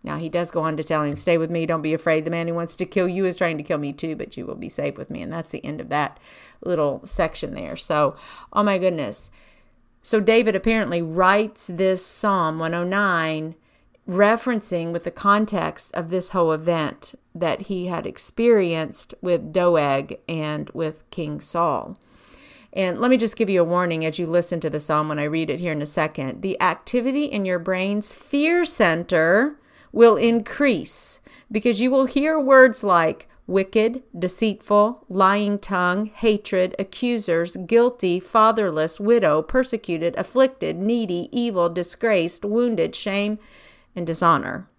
Now, 0.03 0.17
he 0.17 0.29
does 0.29 0.49
go 0.49 0.63
on 0.63 0.77
to 0.77 0.83
tell 0.83 1.03
him, 1.03 1.15
Stay 1.15 1.37
with 1.37 1.51
me, 1.51 1.65
don't 1.65 1.81
be 1.81 1.93
afraid. 1.93 2.25
The 2.25 2.31
man 2.31 2.47
who 2.47 2.53
wants 2.53 2.75
to 2.77 2.85
kill 2.85 3.07
you 3.07 3.25
is 3.25 3.37
trying 3.37 3.57
to 3.57 3.63
kill 3.63 3.77
me 3.77 3.93
too, 3.93 4.15
but 4.15 4.35
you 4.35 4.45
will 4.45 4.55
be 4.55 4.69
safe 4.69 4.97
with 4.97 5.11
me. 5.11 5.21
And 5.21 5.31
that's 5.31 5.51
the 5.51 5.63
end 5.63 5.79
of 5.79 5.89
that 5.89 6.19
little 6.63 7.01
section 7.05 7.53
there. 7.53 7.75
So, 7.75 8.15
oh 8.51 8.63
my 8.63 8.77
goodness. 8.77 9.29
So, 10.01 10.19
David 10.19 10.55
apparently 10.55 11.01
writes 11.01 11.67
this 11.67 12.05
Psalm 12.05 12.57
109 12.57 13.55
referencing 14.09 14.91
with 14.91 15.03
the 15.03 15.11
context 15.11 15.93
of 15.93 16.09
this 16.09 16.31
whole 16.31 16.51
event 16.51 17.13
that 17.35 17.63
he 17.63 17.85
had 17.85 18.07
experienced 18.07 19.13
with 19.21 19.53
Doeg 19.53 20.19
and 20.27 20.69
with 20.71 21.09
King 21.11 21.39
Saul. 21.39 21.97
And 22.73 22.99
let 22.99 23.11
me 23.11 23.17
just 23.17 23.35
give 23.35 23.49
you 23.49 23.61
a 23.61 23.65
warning 23.65 24.05
as 24.05 24.17
you 24.17 24.25
listen 24.25 24.59
to 24.61 24.69
the 24.69 24.79
psalm 24.79 25.09
when 25.09 25.19
I 25.19 25.25
read 25.25 25.49
it 25.49 25.59
here 25.59 25.73
in 25.73 25.81
a 25.81 25.85
second. 25.85 26.41
The 26.41 26.59
activity 26.61 27.25
in 27.25 27.45
your 27.45 27.59
brain's 27.59 28.15
fear 28.15 28.65
center 28.65 29.59
will 29.91 30.15
increase 30.15 31.19
because 31.51 31.81
you 31.81 31.91
will 31.91 32.05
hear 32.05 32.39
words 32.39 32.83
like 32.83 33.27
wicked, 33.47 34.01
deceitful, 34.17 35.05
lying 35.09 35.59
tongue, 35.59 36.05
hatred, 36.05 36.75
accusers, 36.79 37.57
guilty, 37.65 38.19
fatherless, 38.19 38.99
widow, 38.99 39.41
persecuted, 39.41 40.15
afflicted, 40.15 40.77
needy, 40.77 41.27
evil, 41.31 41.67
disgraced, 41.69 42.45
wounded, 42.45 42.95
shame, 42.95 43.37
and 43.95 44.07
dishonor. 44.07 44.69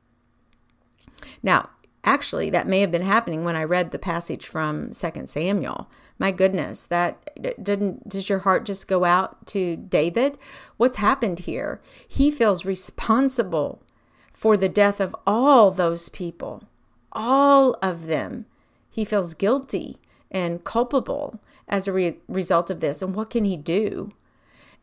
Now, 1.42 1.68
actually, 2.02 2.48
that 2.50 2.66
may 2.66 2.80
have 2.80 2.90
been 2.90 3.02
happening 3.02 3.44
when 3.44 3.56
I 3.56 3.64
read 3.64 3.90
the 3.90 3.98
passage 3.98 4.46
from 4.46 4.92
2 4.92 5.26
Samuel. 5.26 5.90
My 6.18 6.30
goodness, 6.30 6.86
that 6.86 7.62
didn't 7.62 8.08
does 8.08 8.28
your 8.28 8.40
heart 8.40 8.64
just 8.64 8.88
go 8.88 9.04
out 9.04 9.46
to 9.48 9.76
David? 9.76 10.38
What's 10.76 10.96
happened 10.96 11.40
here? 11.40 11.82
He 12.06 12.30
feels 12.30 12.64
responsible 12.64 13.82
for 14.32 14.56
the 14.56 14.68
death 14.68 15.00
of 15.00 15.14
all 15.26 15.70
those 15.70 16.08
people. 16.08 16.64
All 17.12 17.76
of 17.82 18.06
them. 18.06 18.46
He 18.90 19.04
feels 19.04 19.34
guilty 19.34 19.98
and 20.30 20.64
culpable 20.64 21.40
as 21.68 21.86
a 21.86 21.92
re- 21.92 22.18
result 22.28 22.70
of 22.70 22.80
this. 22.80 23.02
And 23.02 23.14
what 23.14 23.30
can 23.30 23.44
he 23.44 23.56
do? 23.56 24.10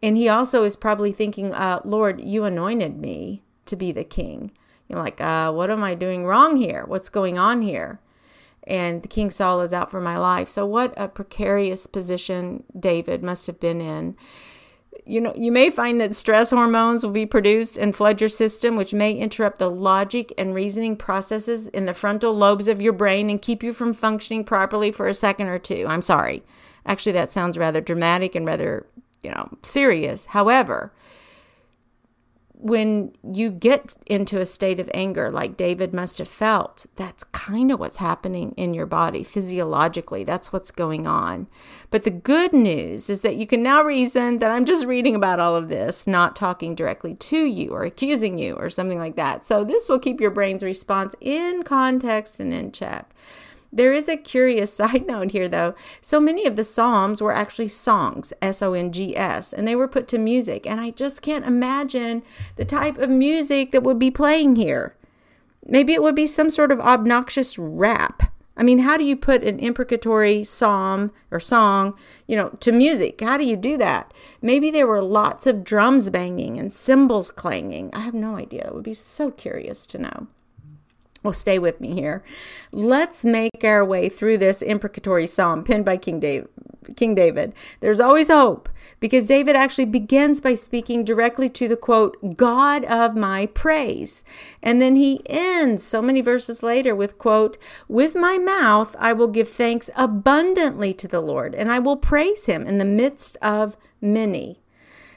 And 0.02 0.16
he 0.16 0.30
also 0.30 0.64
is 0.64 0.76
probably 0.76 1.12
thinking, 1.12 1.54
uh, 1.54 1.82
Lord, 1.84 2.22
you 2.22 2.46
anointed 2.46 2.98
me 2.98 3.44
to 3.66 3.76
be 3.76 3.92
the 3.92 4.04
king. 4.04 4.52
You're 4.88 5.00
like, 5.00 5.20
uh, 5.22 5.52
what 5.52 5.70
am 5.70 5.84
I 5.84 5.94
doing 5.94 6.26
wrong 6.26 6.56
here? 6.56 6.86
What's 6.86 7.10
going 7.10 7.38
on 7.38 7.62
here? 7.62 8.00
and 8.70 9.02
the 9.02 9.08
King 9.08 9.32
Saul 9.32 9.62
is 9.62 9.74
out 9.74 9.90
for 9.90 10.00
my 10.00 10.18
life. 10.18 10.48
So, 10.48 10.66
what 10.66 10.94
a 10.96 11.08
precarious 11.08 11.88
position 11.88 12.64
David 12.78 13.24
must 13.24 13.48
have 13.48 13.60
been 13.60 13.82
in. 13.82 14.16
You 15.06 15.22
know, 15.22 15.34
you 15.36 15.52
may 15.52 15.70
find 15.70 16.00
that 16.02 16.16
stress 16.16 16.52
hormones 16.52 17.04
will 17.04 17.12
be 17.12 17.26
produced 17.26 17.78
and 17.78 17.96
flood 17.96 18.22
your 18.22 18.30
system, 18.30 18.76
which 18.76 18.94
may 18.94 19.14
interrupt 19.14 19.60
the 19.60 19.70
logic 19.70 20.34
and 20.38 20.54
reasoning 20.54 20.96
processes 20.96 21.68
in 21.68 21.86
the 21.86 21.94
frontal 21.94 22.34
lobes 22.34 22.68
of 22.68 22.82
your 22.82 22.94
brain 22.94 23.30
and 23.30 23.42
keep 23.42 23.64
you 23.64 23.74
from 23.74 23.94
functioning 23.94 24.44
properly 24.44 24.92
for 24.92 25.08
a 25.08 25.14
second 25.14 25.48
or 25.48 25.60
two. 25.60 25.86
I'm 25.88 26.02
sorry. 26.02 26.44
Actually, 26.86 27.14
that 27.14 27.32
sounds 27.32 27.58
rather 27.58 27.82
dramatic 27.82 28.36
and 28.36 28.46
rather, 28.46 28.86
you 29.22 29.32
know, 29.32 29.50
serious. 29.64 30.28
However, 30.28 30.94
when 32.60 33.14
you 33.24 33.52
get 33.52 33.96
into 34.06 34.38
a 34.38 34.46
state 34.46 34.82
of 34.82 34.92
anger 34.94 35.32
like 35.32 35.56
David 35.56 35.94
must 35.94 36.18
have 36.18 36.28
felt, 36.28 36.86
that's 36.98 37.24
kind 37.24 37.72
of 37.72 37.80
what's 37.80 37.98
happening 37.98 38.54
in 38.58 38.74
your 38.74 38.86
body 38.86 39.24
physiologically. 39.24 40.26
That's 40.26 40.52
what's 40.52 40.70
going 40.70 41.08
on. 41.08 41.48
But 41.90 42.04
the 42.04 42.12
good 42.12 42.52
news 42.52 43.10
is 43.10 43.22
that 43.22 43.38
you 43.38 43.48
can 43.48 43.64
now 43.64 43.82
reason 43.82 44.40
that 44.40 44.52
I'm 44.52 44.66
just 44.66 44.86
reading 44.86 45.16
about 45.16 45.40
all 45.40 45.56
of 45.56 45.70
this, 45.70 46.06
not 46.06 46.36
talking 46.36 46.76
directly 46.76 47.16
to 47.16 47.46
you 47.46 47.70
or 47.70 47.84
accusing 47.84 48.38
you 48.38 48.56
or 48.56 48.70
something 48.70 49.00
like 49.00 49.16
that. 49.16 49.46
So 49.46 49.64
this 49.64 49.88
will 49.88 50.00
keep 50.00 50.20
your 50.20 50.32
brain's 50.32 50.62
response 50.62 51.16
in 51.22 51.64
context 51.64 52.42
and 52.42 52.54
in 52.54 52.74
check. 52.74 53.10
There 53.72 53.94
is 53.94 54.10
a 54.10 54.18
curious 54.18 54.74
side 54.80 55.06
note 55.08 55.32
here, 55.32 55.48
though. 55.48 55.76
So 56.02 56.20
many 56.20 56.46
of 56.46 56.56
the 56.56 56.64
Psalms 56.64 57.22
were 57.22 57.32
actually 57.32 57.68
songs, 57.68 58.34
S 58.42 58.62
O 58.62 58.74
N 58.74 58.92
G 58.92 59.16
S, 59.16 59.54
and 59.54 59.68
they 59.68 59.76
were 59.76 59.88
put 59.88 60.08
to 60.10 60.18
music. 60.18 60.66
And 60.66 60.80
I 60.80 60.92
just 60.92 61.22
can't 61.22 61.46
imagine 61.46 62.24
the 62.56 62.66
type 62.66 62.98
of 62.98 63.10
music 63.10 63.72
that 63.72 63.84
would 63.84 64.00
be 64.00 64.12
playing 64.12 64.56
here. 64.56 64.96
Maybe 65.66 65.94
it 65.94 66.02
would 66.02 66.16
be 66.16 66.28
some 66.28 66.50
sort 66.50 66.72
of 66.72 66.80
obnoxious 66.80 67.58
rap. 67.60 68.32
I 68.60 68.64
mean, 68.64 68.80
how 68.80 68.98
do 68.98 69.06
you 69.06 69.16
put 69.16 69.44
an 69.44 69.58
imprecatory 69.60 70.44
psalm 70.44 71.12
or 71.32 71.40
song, 71.40 71.94
you 72.28 72.36
know, 72.36 72.50
to 72.60 72.74
music? 72.74 73.22
How 73.22 73.38
do 73.38 73.46
you 73.46 73.56
do 73.56 73.78
that? 73.78 74.14
Maybe 74.42 74.70
there 74.70 74.86
were 74.88 75.02
lots 75.02 75.48
of 75.48 75.64
drums 75.64 76.10
banging 76.10 76.60
and 76.60 76.74
cymbals 76.74 77.32
clanging. 77.32 77.90
I 77.94 78.00
have 78.00 78.14
no 78.14 78.36
idea. 78.36 78.68
It 78.68 78.76
would 78.76 78.84
be 78.84 78.94
so 78.94 79.32
curious 79.32 79.86
to 79.88 79.98
know. 79.98 80.28
Well, 81.24 81.34
stay 81.34 81.60
with 81.60 81.82
me 81.82 81.94
here. 81.94 82.24
Let's 82.72 83.26
make 83.26 83.64
our 83.64 83.84
way 83.84 84.08
through 84.10 84.38
this 84.38 84.62
imprecatory 84.62 85.28
psalm 85.28 85.64
penned 85.64 85.86
by 85.86 85.98
King 85.98 86.20
David. 86.20 86.50
King 86.96 87.14
David. 87.14 87.54
There's 87.82 88.00
always 88.00 88.30
hope 88.30 88.70
because 89.00 89.28
David 89.28 89.56
actually 89.56 89.86
begins 89.86 90.42
by 90.42 90.54
speaking 90.54 91.04
directly 91.04 91.50
to 91.50 91.68
the 91.68 91.78
quote, 91.78 92.38
God 92.38 92.86
of 92.86 93.16
my 93.16 93.46
praise. 93.48 94.24
And 94.64 94.82
then 94.82 94.96
he 94.96 95.22
ends 95.28 95.84
so 95.84 96.02
many 96.02 96.22
verses 96.22 96.64
later 96.64 96.96
with 96.96 97.18
quote, 97.18 97.58
with 97.88 98.16
my 98.16 98.38
mouth 98.38 98.96
I 99.00 99.14
will 99.14 99.28
give 99.28 99.50
thanks 99.50 99.90
abundantly 99.96 100.94
to 100.96 101.08
the 101.08 101.22
Lord 101.22 101.54
and 101.54 101.72
I 101.72 101.80
will 101.80 101.98
praise 101.98 102.46
him 102.46 102.66
in 102.66 102.78
the 102.78 102.86
midst 102.86 103.38
of 103.42 103.78
many. 104.02 104.62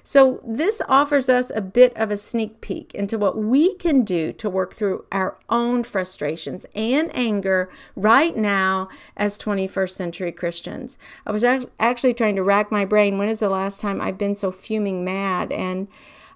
So, 0.05 0.41
this 0.45 0.83
offers 0.89 1.29
us 1.29 1.53
a 1.55 1.61
bit 1.61 1.97
of 1.97 2.11
a 2.11 2.17
sneak 2.17 2.61
peek 2.61 2.93
into 2.93 3.19
what 3.19 3.39
we 3.39 3.75
can 3.75 4.03
do 4.03 4.33
to 4.33 4.51
work 4.51 4.75
through 4.75 5.05
our 5.13 5.39
own 5.49 5.85
frustrations 5.85 6.67
and 6.75 7.15
anger 7.15 7.71
right 7.95 8.37
now 8.37 8.89
as 9.17 9.39
21st 9.39 9.91
century 9.91 10.33
Christians. 10.33 10.99
I 11.25 11.31
was 11.31 11.45
actually 11.79 12.15
trying 12.15 12.35
to 12.37 12.43
rack 12.43 12.73
my 12.73 12.85
brain 12.85 13.17
when 13.17 13.29
is 13.29 13.41
the 13.41 13.49
last 13.49 13.81
time 13.81 14.01
I've 14.01 14.19
been 14.19 14.35
so 14.35 14.51
fuming 14.51 15.05
mad? 15.05 15.53
And 15.53 15.87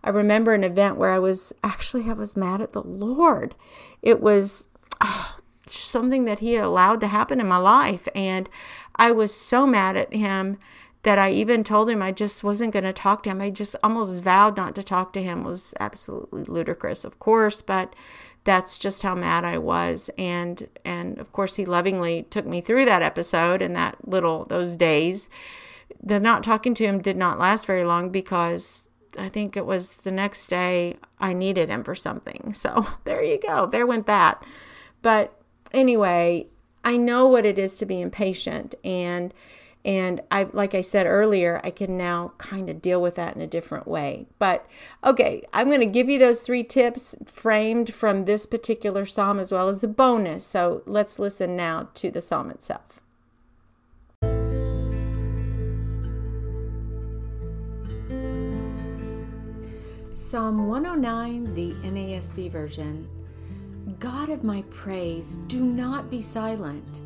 I 0.05 0.11
remember 0.11 0.55
an 0.55 0.63
event 0.63 0.97
where 0.97 1.11
I 1.11 1.19
was 1.19 1.53
actually 1.65 2.09
I 2.09 2.13
was 2.13 2.37
mad 2.37 2.61
at 2.61 2.73
the 2.73 2.83
Lord. 2.83 3.57
It 4.01 4.21
was 4.21 4.69
oh, 5.01 5.39
something 5.67 6.25
that 6.27 6.39
he 6.39 6.55
allowed 6.55 7.01
to 7.01 7.09
happen 7.09 7.41
in 7.41 7.49
my 7.49 7.57
life 7.57 8.07
and 8.15 8.49
I 8.95 9.11
was 9.11 9.35
so 9.35 9.67
mad 9.67 9.97
at 9.97 10.15
him 10.15 10.59
that 11.07 11.21
I 11.21 11.31
even 11.31 11.63
told 11.63 11.89
him 11.89 12.03
I 12.03 12.11
just 12.11 12.43
wasn't 12.43 12.73
going 12.73 12.83
to 12.85 12.93
talk 12.93 13.23
to 13.23 13.31
him. 13.31 13.41
I 13.41 13.49
just 13.49 13.77
almost 13.81 14.21
vowed 14.25 14.57
not 14.57 14.75
to 14.75 14.83
talk 14.83 15.13
to 15.13 15.23
him. 15.23 15.43
It 15.43 15.51
was 15.51 15.73
absolutely 15.79 16.43
ludicrous, 16.43 17.05
of 17.05 17.21
course, 17.21 17.63
but 17.63 17.95
that's 18.43 18.77
just 18.77 19.05
how 19.05 19.15
mad 19.15 19.45
I 19.45 19.59
was. 19.59 20.11
And 20.19 20.67
and 20.85 21.17
of 21.19 21.31
course 21.31 21.55
he 21.55 21.65
lovingly 21.65 22.25
took 22.29 22.45
me 22.45 22.61
through 22.61 22.87
that 22.87 23.03
episode 23.03 23.63
and 23.63 23.77
that 23.77 23.97
little 24.09 24.47
those 24.47 24.75
days. 24.75 25.31
The 26.03 26.19
not 26.19 26.43
talking 26.43 26.75
to 26.75 26.85
him 26.85 27.01
did 27.01 27.17
not 27.17 27.39
last 27.39 27.67
very 27.67 27.85
long 27.85 28.11
because 28.11 28.89
I 29.17 29.29
think 29.29 29.57
it 29.57 29.65
was 29.65 29.99
the 29.99 30.11
next 30.11 30.49
day 30.49 30.97
I 31.21 31.35
needed 31.35 31.69
him 31.69 31.85
for 31.85 31.95
something. 31.95 32.53
So 32.53 32.85
there 33.05 33.23
you 33.23 33.39
go. 33.41 33.67
There 33.67 33.87
went 33.87 34.07
that. 34.07 34.45
But 35.03 35.41
anyway, 35.71 36.49
I 36.83 36.97
know 36.97 37.29
what 37.29 37.47
it 37.47 37.61
is 37.61 37.79
to 37.79 37.87
be 37.87 38.01
impatient 38.01 38.75
and 38.83 39.33
and 39.87 40.21
I, 40.33 40.49
like 40.53 40.75
I 40.75 40.81
said 40.81 41.07
earlier, 41.07 41.61
I 41.63 41.71
can 41.71 41.97
now 41.97 42.33
kind 42.39 42.69
of 42.69 42.83
deal 42.83 43.01
with 43.01 43.15
that 43.15 43.37
in 43.37 43.41
a 43.41 43.47
different 43.47 43.87
way. 43.87 44.27
But 44.41 44.67
okay, 45.05 45.45
I'm 45.55 45.69
going 45.69 45.79
to 45.79 45.87
give 45.87 46.09
you 46.09 46.19
those 46.19 46.43
three 46.43 46.65
tips 46.65 47.15
framed 47.25 47.95
from 47.95 48.25
this 48.25 48.47
particular 48.47 49.07
psalm 49.07 49.39
as 49.39 49.53
well 49.53 49.69
as 49.69 49.83
the 49.83 49.89
bonus. 49.89 50.45
So 50.45 50.83
let's 50.87 51.21
listen 51.21 51.55
now 51.57 51.89
to 51.95 52.11
the 52.11 52.21
psalm 52.21 52.51
itself. 52.51 53.01
Psalm 60.17 60.67
109, 60.67 61.55
the 61.55 61.75
NASB 61.89 62.51
version. 62.51 63.09
God 64.01 64.31
of 64.31 64.43
my 64.43 64.65
praise, 64.71 65.37
do 65.47 65.61
not 65.61 66.11
be 66.11 66.21
silent 66.21 67.03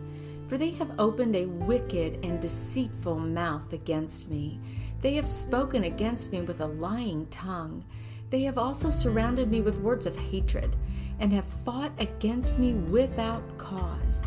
for 0.50 0.58
they 0.58 0.70
have 0.70 0.90
opened 0.98 1.36
a 1.36 1.46
wicked 1.46 2.18
and 2.24 2.40
deceitful 2.40 3.20
mouth 3.20 3.72
against 3.72 4.28
me. 4.28 4.58
They 5.00 5.14
have 5.14 5.28
spoken 5.28 5.84
against 5.84 6.32
me 6.32 6.42
with 6.42 6.60
a 6.60 6.66
lying 6.66 7.26
tongue. 7.26 7.84
They 8.30 8.42
have 8.42 8.58
also 8.58 8.90
surrounded 8.90 9.48
me 9.48 9.60
with 9.60 9.78
words 9.78 10.06
of 10.06 10.16
hatred, 10.16 10.74
and 11.20 11.32
have 11.32 11.44
fought 11.44 11.92
against 12.00 12.58
me 12.58 12.74
without 12.74 13.58
cause. 13.58 14.26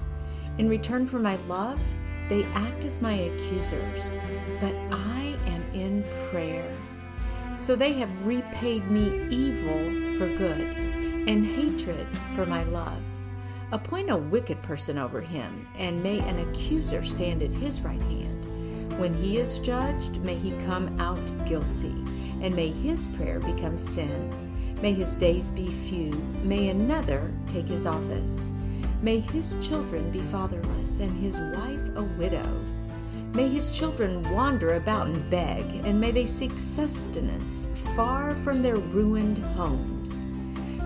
In 0.57 0.69
return 0.69 1.07
for 1.07 1.19
my 1.19 1.35
love, 1.49 1.81
they 2.29 2.45
act 2.53 2.85
as 2.85 3.01
my 3.01 3.15
accusers, 3.15 4.17
but 4.61 4.73
I 4.93 5.35
am 5.47 5.65
in 5.73 6.05
prayer. 6.29 6.73
So 7.57 7.75
they 7.75 7.91
have 7.95 8.25
repaid 8.25 8.89
me 8.89 9.27
evil 9.29 10.17
for 10.17 10.33
good, 10.37 10.61
and 11.27 11.45
hatred 11.45 12.07
for 12.33 12.45
my 12.45 12.63
love. 12.63 13.03
Appoint 13.73 14.11
a 14.11 14.17
wicked 14.17 14.61
person 14.61 14.99
over 14.99 15.19
him, 15.19 15.67
and 15.79 16.03
may 16.03 16.19
an 16.19 16.37
accuser 16.37 17.01
stand 17.01 17.41
at 17.41 17.51
his 17.51 17.81
right 17.81 18.03
hand. 18.03 18.99
When 18.99 19.15
he 19.15 19.39
is 19.39 19.57
judged, 19.57 20.17
may 20.17 20.35
he 20.35 20.51
come 20.67 20.99
out 20.99 21.47
guilty, 21.47 21.95
and 22.39 22.55
may 22.55 22.67
his 22.67 23.07
prayer 23.07 23.39
become 23.39 23.79
sin. 23.79 24.77
May 24.79 24.93
his 24.93 25.15
days 25.15 25.49
be 25.49 25.71
few, 25.71 26.11
may 26.43 26.67
another 26.69 27.33
take 27.47 27.65
his 27.65 27.87
office. 27.87 28.51
May 29.01 29.19
his 29.19 29.57
children 29.59 30.11
be 30.11 30.21
fatherless, 30.21 30.99
and 30.99 31.19
his 31.19 31.39
wife 31.57 31.81
a 31.95 32.03
widow. 32.03 32.63
May 33.33 33.49
his 33.49 33.71
children 33.71 34.21
wander 34.31 34.75
about 34.75 35.07
and 35.07 35.31
beg, 35.31 35.65
and 35.83 35.99
may 35.99 36.11
they 36.11 36.27
seek 36.27 36.59
sustenance 36.59 37.69
far 37.95 38.35
from 38.35 38.61
their 38.61 38.77
ruined 38.77 39.39
homes. 39.39 40.23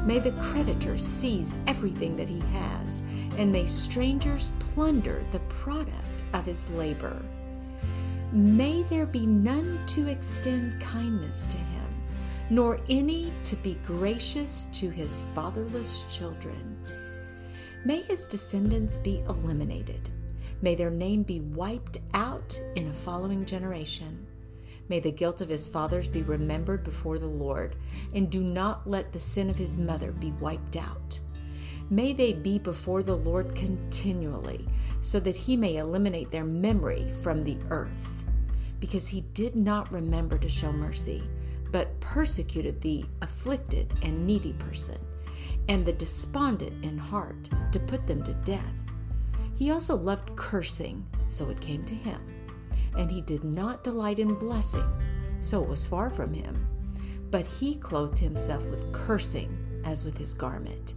May 0.08 0.20
the 0.20 0.32
creditor 0.32 0.98
seize 0.98 1.54
everything 1.68 2.16
that 2.16 2.30
he 2.30 2.40
has, 2.40 3.02
and 3.38 3.52
may 3.52 3.66
strangers 3.66 4.52
plunder 4.60 5.22
the 5.34 5.40
product 5.40 6.24
of 6.34 6.46
his 6.46 6.70
labor. 6.70 7.22
May 8.32 8.84
there 8.84 9.06
be 9.06 9.26
none 9.26 9.86
to 9.88 10.08
extend 10.08 10.82
kindness 10.82 11.46
to 11.48 11.58
him, 11.58 12.04
nor 12.50 12.80
any 12.88 13.34
to 13.44 13.58
be 13.58 13.74
gracious 13.86 14.68
to 14.72 14.90
his 14.90 15.26
fatherless 15.36 16.06
children. 16.16 16.78
May 17.84 18.00
his 18.00 18.28
descendants 18.28 19.00
be 19.00 19.22
eliminated. 19.28 20.10
May 20.62 20.76
their 20.76 20.90
name 20.90 21.24
be 21.24 21.42
wiped 21.42 21.98
out 22.14 22.58
in 22.78 22.88
a 22.88 22.94
following 22.94 23.46
generation. 23.46 24.27
May 24.90 25.00
the 25.00 25.12
guilt 25.12 25.42
of 25.42 25.50
his 25.50 25.68
fathers 25.68 26.08
be 26.08 26.22
remembered 26.22 26.84
before 26.84 27.20
the 27.20 27.28
Lord, 27.28 27.76
and 28.14 28.30
do 28.30 28.42
not 28.42 28.90
let 28.90 29.12
the 29.12 29.20
sin 29.20 29.50
of 29.50 29.58
his 29.58 29.78
mother 29.78 30.12
be 30.12 30.32
wiped 30.32 30.78
out. 30.78 31.20
May 31.90 32.14
they 32.14 32.34
be 32.34 32.60
before 32.60 33.04
the 33.04 33.18
Lord 33.18 33.56
continually, 33.56 34.68
so 35.02 35.20
that 35.20 35.36
he 35.36 35.56
may 35.58 35.78
eliminate 35.78 36.32
their 36.32 36.46
memory 36.46 37.10
from 37.22 37.44
the 37.44 37.58
earth. 37.70 38.26
Because 38.80 39.08
he 39.08 39.22
did 39.34 39.56
not 39.56 39.92
remember 39.92 40.38
to 40.38 40.50
show 40.50 40.72
mercy, 40.72 41.24
but 41.72 42.00
persecuted 42.00 42.80
the 42.82 43.06
afflicted 43.22 43.94
and 44.04 44.26
needy 44.26 44.54
person, 44.54 44.98
and 45.68 45.86
the 45.86 45.94
despondent 45.94 46.84
in 46.84 46.98
heart, 46.98 47.50
to 47.72 47.80
put 47.80 48.08
them 48.08 48.24
to 48.24 48.34
death. 48.46 48.64
He 49.56 49.72
also 49.72 49.96
loved 49.96 50.36
cursing, 50.36 51.06
so 51.28 51.50
it 51.50 51.60
came 51.60 51.84
to 51.86 51.96
him 51.96 52.37
and 52.96 53.10
he 53.10 53.22
did 53.22 53.44
not 53.44 53.84
delight 53.84 54.20
in 54.20 54.36
blessing, 54.36 54.88
so 55.40 55.64
it 55.64 55.70
was 55.70 55.86
far 55.86 56.10
from 56.10 56.34
him. 56.34 56.68
But 57.30 57.46
he 57.46 57.76
clothed 57.76 58.20
himself 58.20 58.64
with 58.66 58.94
cursing 58.94 59.82
as 59.88 60.04
with 60.04 60.18
his 60.18 60.34
garment, 60.34 60.94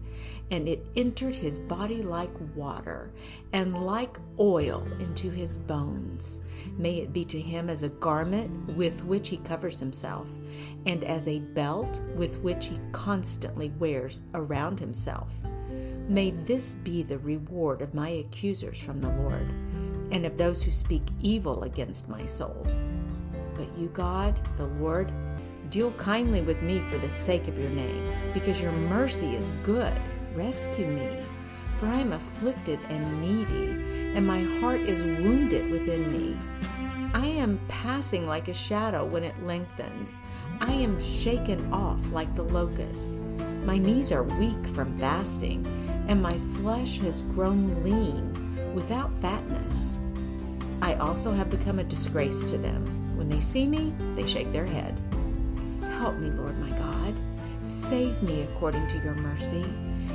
and 0.50 0.68
it 0.68 0.84
entered 0.96 1.34
his 1.34 1.60
body 1.60 2.02
like 2.02 2.30
water, 2.56 3.12
and 3.52 3.86
like 3.86 4.18
oil 4.38 4.86
into 4.98 5.30
his 5.30 5.58
bones. 5.58 6.42
May 6.76 6.96
it 6.98 7.12
be 7.12 7.24
to 7.26 7.40
him 7.40 7.70
as 7.70 7.82
a 7.82 7.88
garment 7.88 8.76
with 8.76 9.04
which 9.04 9.28
he 9.28 9.36
covers 9.38 9.78
himself, 9.78 10.28
and 10.86 11.04
as 11.04 11.28
a 11.28 11.38
belt 11.38 12.00
with 12.16 12.38
which 12.40 12.66
he 12.66 12.78
constantly 12.92 13.70
wears 13.78 14.20
around 14.34 14.80
himself. 14.80 15.32
May 16.08 16.32
this 16.32 16.74
be 16.74 17.04
the 17.04 17.18
reward 17.18 17.82
of 17.82 17.94
my 17.94 18.08
accusers 18.08 18.80
from 18.80 19.00
the 19.00 19.10
Lord 19.10 19.54
and 20.10 20.26
of 20.26 20.36
those 20.36 20.62
who 20.62 20.70
speak 20.70 21.02
evil 21.20 21.64
against 21.64 22.08
my 22.08 22.24
soul. 22.26 22.66
But 23.54 23.68
you, 23.78 23.88
God, 23.88 24.40
the 24.56 24.66
Lord, 24.66 25.12
deal 25.70 25.92
kindly 25.92 26.42
with 26.42 26.62
me 26.62 26.80
for 26.80 26.98
the 26.98 27.10
sake 27.10 27.46
of 27.46 27.58
your 27.58 27.70
name, 27.70 28.12
because 28.34 28.60
your 28.60 28.72
mercy 28.72 29.36
is 29.36 29.52
good. 29.62 29.96
Rescue 30.34 30.86
me, 30.86 31.24
for 31.78 31.86
I 31.86 32.00
am 32.00 32.12
afflicted 32.12 32.80
and 32.88 33.20
needy, 33.20 34.14
and 34.16 34.26
my 34.26 34.42
heart 34.60 34.80
is 34.80 35.02
wounded 35.20 35.70
within 35.70 36.10
me. 36.12 36.36
I 37.12 37.26
am 37.26 37.60
passing 37.68 38.26
like 38.26 38.48
a 38.48 38.54
shadow 38.54 39.04
when 39.04 39.24
it 39.24 39.44
lengthens. 39.44 40.20
I 40.60 40.72
am 40.72 41.00
shaken 41.00 41.72
off 41.72 42.00
like 42.10 42.34
the 42.34 42.44
locust. 42.44 43.18
My 43.64 43.78
knees 43.78 44.12
are 44.12 44.22
weak 44.22 44.66
from 44.68 44.96
fasting, 44.98 45.66
and 46.08 46.22
my 46.22 46.38
flesh 46.38 46.98
has 46.98 47.22
grown 47.22 47.82
lean 47.84 48.74
without 48.74 49.12
fatness. 49.20 49.98
I 50.90 50.94
also 50.94 51.30
have 51.30 51.50
become 51.50 51.78
a 51.78 51.84
disgrace 51.84 52.44
to 52.46 52.58
them. 52.58 53.16
When 53.16 53.28
they 53.28 53.38
see 53.38 53.64
me, 53.64 53.94
they 54.14 54.26
shake 54.26 54.50
their 54.50 54.66
head. 54.66 55.00
Help 55.82 56.16
me, 56.16 56.30
Lord 56.30 56.58
my 56.58 56.70
God. 56.70 57.14
Save 57.62 58.20
me 58.24 58.42
according 58.42 58.88
to 58.88 58.98
your 58.98 59.14
mercy, 59.14 59.62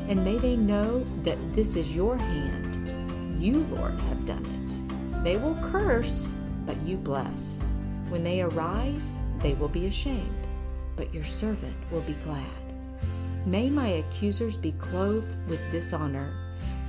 and 0.09 0.21
may 0.25 0.37
they 0.37 0.57
know 0.57 1.05
that 1.23 1.37
this 1.53 1.77
is 1.77 1.95
your 1.95 2.17
hand. 2.17 3.41
You, 3.41 3.59
Lord, 3.71 3.97
have 4.01 4.25
done 4.25 4.45
it. 4.45 5.23
They 5.23 5.37
will 5.37 5.55
curse, 5.71 6.35
but 6.65 6.75
you 6.81 6.97
bless. 6.97 7.63
When 8.09 8.25
they 8.25 8.41
arise, 8.41 9.17
they 9.39 9.53
will 9.53 9.69
be 9.69 9.85
ashamed, 9.85 10.45
but 10.97 11.13
your 11.13 11.23
servant 11.23 11.77
will 11.89 12.01
be 12.01 12.17
glad. 12.25 12.43
May 13.45 13.69
my 13.69 13.87
accusers 13.87 14.57
be 14.57 14.73
clothed 14.73 15.37
with 15.47 15.71
dishonor, 15.71 16.37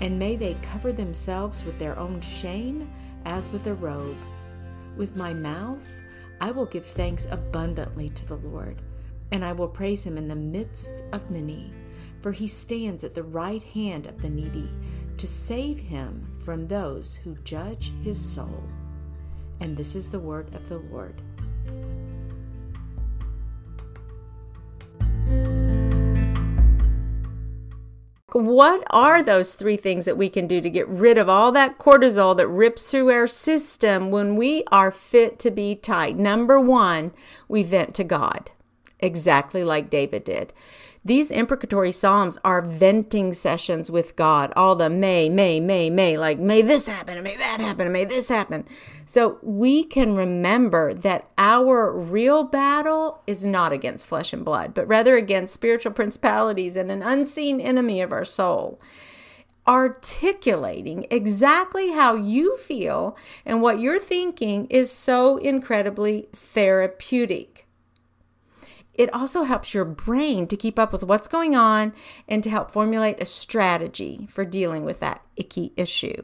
and 0.01 0.19
may 0.19 0.35
they 0.35 0.57
cover 0.61 0.93
themselves 0.93 1.65
with 1.65 1.79
their 1.79 1.97
own 1.97 2.21
shame 2.21 2.91
as 3.27 3.51
with 3.51 3.67
a 3.67 3.75
robe. 3.75 4.17
With 4.97 5.17
my 5.17 5.35
mouth, 5.35 5.87
I 6.41 6.53
will 6.53 6.65
give 6.65 6.87
thanks 6.87 7.27
abundantly 7.31 8.09
to 8.11 8.25
the 8.25 8.37
Lord, 8.37 8.81
and 9.33 9.45
I 9.45 9.53
will 9.53 9.69
praise 9.69 10.07
him 10.07 10.17
in 10.17 10.29
the 10.29 10.37
midst 10.37 11.05
of 11.13 11.31
many, 11.31 11.73
for 12.23 12.33
he 12.33 12.47
stands 12.47 13.05
at 13.05 13.15
the 13.15 13.23
right 13.23 13.63
hand 13.63 14.07
of 14.07 14.23
the 14.23 14.31
needy 14.31 14.71
to 15.19 15.27
save 15.27 15.79
him 15.79 16.39
from 16.45 16.67
those 16.67 17.17
who 17.17 17.37
judge 17.45 17.93
his 18.03 18.19
soul. 18.19 18.63
And 19.61 19.77
this 19.77 19.95
is 19.95 20.11
the 20.11 20.21
word 20.21 20.55
of 20.55 20.69
the 20.69 20.79
Lord. 20.79 21.21
What 28.37 28.85
are 28.91 29.23
those 29.23 29.55
three 29.55 29.77
things 29.77 30.05
that 30.05 30.17
we 30.17 30.29
can 30.29 30.47
do 30.47 30.61
to 30.61 30.71
get 30.71 30.89
rid 30.89 31.19
of 31.19 31.29
all 31.29 31.53
that 31.53 31.79
cortisol 31.79 32.37
that 32.37 32.49
rips 32.49 32.91
through 32.91 33.11
our 33.11 33.27
system 33.27 34.11
when 34.11 34.37
we 34.37 34.65
are 34.71 34.91
fit 34.91 35.39
to 35.41 35.51
be 35.51 35.75
tight? 35.75 36.17
Number 36.17 36.61
one, 36.61 37.13
we 37.49 37.63
vent 37.63 37.95
to 37.95 38.05
God, 38.05 38.51
exactly 39.01 39.65
like 39.65 39.91
David 39.91 40.25
did. 40.25 40.53
These 41.07 41.31
imprecatory 41.31 41.93
psalms 41.93 42.37
are 42.45 42.61
venting 42.61 43.33
sessions 43.33 43.93
with 43.93 44.17
God. 44.17 44.53
All 44.57 44.75
the 44.75 44.91
may, 44.91 45.29
may, 45.29 45.61
may, 45.61 45.89
may, 45.89 46.19
like 46.19 46.41
may 46.41 46.63
this 46.63 46.89
happen, 46.89 47.17
and 47.17 47.23
may 47.23 47.37
that 47.37 47.61
happen, 47.61 47.83
and 47.83 47.93
may 47.93 48.05
this 48.05 48.29
happen. 48.29 48.65
So 49.05 49.39
we 49.41 49.85
can 49.85 50.17
remember 50.17 50.93
that 50.93 51.29
our 51.39 51.97
real 51.97 52.43
battle 52.43 53.23
is 53.25 53.47
not 53.47 53.73
against 53.73 54.09
flesh 54.09 54.33
and 54.33 54.45
blood, 54.45 54.75
but 54.75 54.89
rather 54.89 55.15
against 55.15 55.55
spiritual 55.55 55.93
principalities 55.93 56.75
and 56.75 56.91
an 56.91 57.03
unseen 57.03 57.61
enemy 57.61 58.01
of 58.01 58.11
our 58.11 58.25
soul 58.25 58.81
articulating 59.69 61.07
exactly 61.11 61.91
how 61.91 62.15
you 62.15 62.57
feel 62.57 63.17
and 63.45 63.63
what 63.63 63.81
you're 63.81 63.99
thinking 63.99 64.67
is 64.67 64.93
so 64.93 65.37
incredibly 65.39 66.27
therapeutic. 66.33 67.56
It 68.99 69.13
also 69.13 69.45
helps 69.45 69.75
your 69.75 69.85
brain 69.85 70.47
to 70.49 70.57
keep 70.57 70.79
up 70.79 70.93
with 70.93 71.03
what's 71.03 71.29
going 71.29 71.55
on 71.55 71.93
and 72.29 72.43
to 72.43 72.51
help 72.51 72.71
formulate 72.71 73.21
a 73.21 73.25
strategy 73.25 74.27
for 74.29 74.45
dealing 74.45 74.85
with 74.85 75.01
that 75.01 75.23
icky 75.37 75.73
issue. 75.77 76.23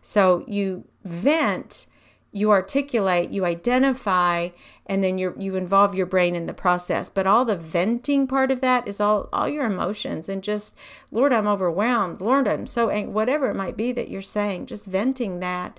So 0.00 0.44
you 0.46 0.84
vent 1.04 1.86
you 2.34 2.50
articulate, 2.50 3.30
you 3.30 3.44
identify, 3.44 4.48
and 4.86 5.04
then 5.04 5.18
you 5.18 5.34
you 5.38 5.54
involve 5.54 5.94
your 5.94 6.06
brain 6.06 6.34
in 6.34 6.46
the 6.46 6.54
process. 6.54 7.10
But 7.10 7.26
all 7.26 7.44
the 7.44 7.56
venting 7.56 8.26
part 8.26 8.50
of 8.50 8.62
that 8.62 8.88
is 8.88 9.00
all 9.00 9.28
all 9.32 9.48
your 9.48 9.66
emotions 9.66 10.30
and 10.30 10.42
just 10.42 10.74
Lord, 11.10 11.32
I'm 11.32 11.46
overwhelmed. 11.46 12.22
Lord, 12.22 12.48
I'm 12.48 12.66
so 12.66 12.88
angry. 12.88 13.12
Whatever 13.12 13.50
it 13.50 13.56
might 13.56 13.76
be 13.76 13.92
that 13.92 14.08
you're 14.08 14.22
saying, 14.22 14.66
just 14.66 14.86
venting 14.86 15.40
that. 15.40 15.78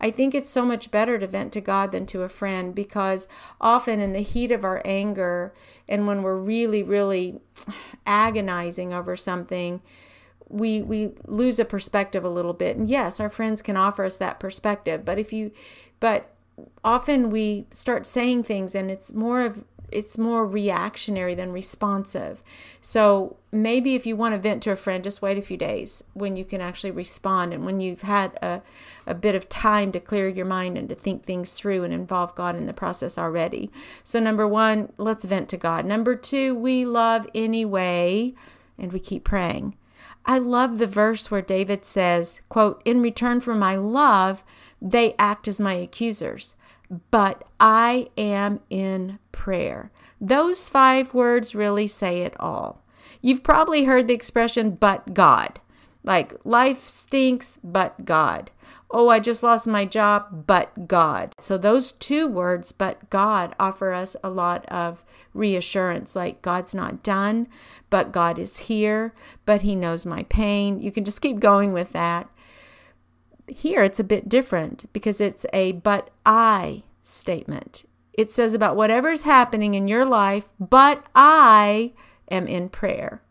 I 0.00 0.10
think 0.10 0.34
it's 0.34 0.48
so 0.48 0.64
much 0.64 0.90
better 0.90 1.18
to 1.18 1.26
vent 1.26 1.52
to 1.54 1.60
God 1.60 1.92
than 1.92 2.06
to 2.06 2.22
a 2.22 2.28
friend 2.28 2.74
because 2.74 3.26
often 3.60 4.00
in 4.00 4.12
the 4.12 4.20
heat 4.20 4.52
of 4.52 4.64
our 4.64 4.80
anger 4.84 5.54
and 5.88 6.06
when 6.06 6.22
we're 6.22 6.36
really, 6.36 6.82
really 6.82 7.40
agonizing 8.06 8.92
over 8.92 9.16
something, 9.16 9.80
we 10.48 10.80
we 10.80 11.12
lose 11.26 11.58
a 11.58 11.64
perspective 11.64 12.24
a 12.24 12.28
little 12.28 12.54
bit. 12.54 12.76
And 12.76 12.88
yes 12.88 13.20
our 13.20 13.28
friends 13.28 13.60
can 13.60 13.76
offer 13.76 14.04
us 14.04 14.16
that 14.16 14.40
perspective 14.40 15.04
but 15.04 15.18
if 15.18 15.32
you 15.32 15.52
but 16.00 16.34
often 16.84 17.30
we 17.30 17.66
start 17.70 18.06
saying 18.06 18.42
things 18.42 18.74
and 18.74 18.90
it's 18.90 19.12
more 19.12 19.42
of 19.42 19.64
it's 19.90 20.18
more 20.18 20.46
reactionary 20.46 21.34
than 21.34 21.52
responsive. 21.52 22.42
So 22.80 23.36
maybe 23.50 23.94
if 23.94 24.06
you 24.06 24.16
want 24.16 24.34
to 24.34 24.38
vent 24.38 24.62
to 24.64 24.72
a 24.72 24.76
friend, 24.76 25.02
just 25.02 25.22
wait 25.22 25.38
a 25.38 25.42
few 25.42 25.56
days 25.56 26.04
when 26.14 26.36
you 26.36 26.44
can 26.44 26.60
actually 26.60 26.90
respond 26.90 27.52
and 27.52 27.64
when 27.64 27.80
you've 27.80 28.02
had 28.02 28.38
a, 28.42 28.62
a 29.06 29.14
bit 29.14 29.34
of 29.34 29.48
time 29.48 29.92
to 29.92 30.00
clear 30.00 30.28
your 30.28 30.46
mind 30.46 30.76
and 30.76 30.88
to 30.88 30.94
think 30.94 31.24
things 31.24 31.52
through 31.52 31.84
and 31.84 31.92
involve 31.92 32.34
God 32.34 32.56
in 32.56 32.66
the 32.66 32.74
process 32.74 33.18
already. 33.18 33.70
So, 34.04 34.20
number 34.20 34.46
one, 34.46 34.92
let's 34.98 35.24
vent 35.24 35.48
to 35.50 35.56
God. 35.56 35.84
Number 35.84 36.14
two, 36.14 36.54
we 36.54 36.84
love 36.84 37.26
anyway, 37.34 38.34
and 38.78 38.92
we 38.92 39.00
keep 39.00 39.24
praying. 39.24 39.76
I 40.28 40.38
love 40.38 40.76
the 40.76 40.86
verse 40.86 41.30
where 41.30 41.40
David 41.40 41.86
says, 41.86 42.42
quote, 42.50 42.82
In 42.84 43.00
return 43.00 43.40
for 43.40 43.54
my 43.54 43.76
love, 43.76 44.44
they 44.80 45.14
act 45.18 45.48
as 45.48 45.58
my 45.58 45.72
accusers, 45.72 46.54
but 47.10 47.44
I 47.60 48.08
am 48.16 48.60
in 48.70 49.18
prayer. 49.32 49.90
Those 50.20 50.68
five 50.68 51.14
words 51.14 51.54
really 51.54 51.86
say 51.86 52.22
it 52.22 52.34
all. 52.40 52.82
You've 53.20 53.42
probably 53.42 53.84
heard 53.84 54.08
the 54.08 54.14
expression, 54.14 54.70
but 54.70 55.14
God. 55.14 55.60
Like, 56.04 56.34
life 56.44 56.86
stinks, 56.86 57.58
but 57.62 58.04
God. 58.04 58.50
Oh, 58.90 59.08
I 59.08 59.20
just 59.20 59.42
lost 59.42 59.66
my 59.66 59.84
job, 59.84 60.46
but 60.46 60.88
God. 60.88 61.34
So, 61.38 61.58
those 61.58 61.92
two 61.92 62.26
words, 62.26 62.72
but 62.72 63.10
God, 63.10 63.54
offer 63.60 63.92
us 63.92 64.16
a 64.24 64.30
lot 64.30 64.64
of 64.66 65.04
reassurance. 65.34 66.16
Like, 66.16 66.40
God's 66.40 66.74
not 66.74 67.02
done, 67.02 67.48
but 67.90 68.12
God 68.12 68.38
is 68.38 68.58
here, 68.58 69.12
but 69.44 69.62
He 69.62 69.76
knows 69.76 70.06
my 70.06 70.22
pain. 70.24 70.80
You 70.80 70.90
can 70.90 71.04
just 71.04 71.20
keep 71.20 71.40
going 71.40 71.72
with 71.72 71.92
that. 71.92 72.30
Here, 73.50 73.82
it's 73.82 74.00
a 74.00 74.04
bit 74.04 74.28
different 74.28 74.92
because 74.92 75.20
it's 75.20 75.46
a 75.52 75.72
but 75.72 76.10
I 76.24 76.84
statement. 77.02 77.84
It 78.12 78.30
says 78.30 78.52
about 78.52 78.76
whatever's 78.76 79.22
happening 79.22 79.74
in 79.74 79.88
your 79.88 80.04
life, 80.04 80.52
but 80.58 81.04
I 81.14 81.92
am 82.30 82.46
in 82.46 82.68
prayer. 82.68 83.22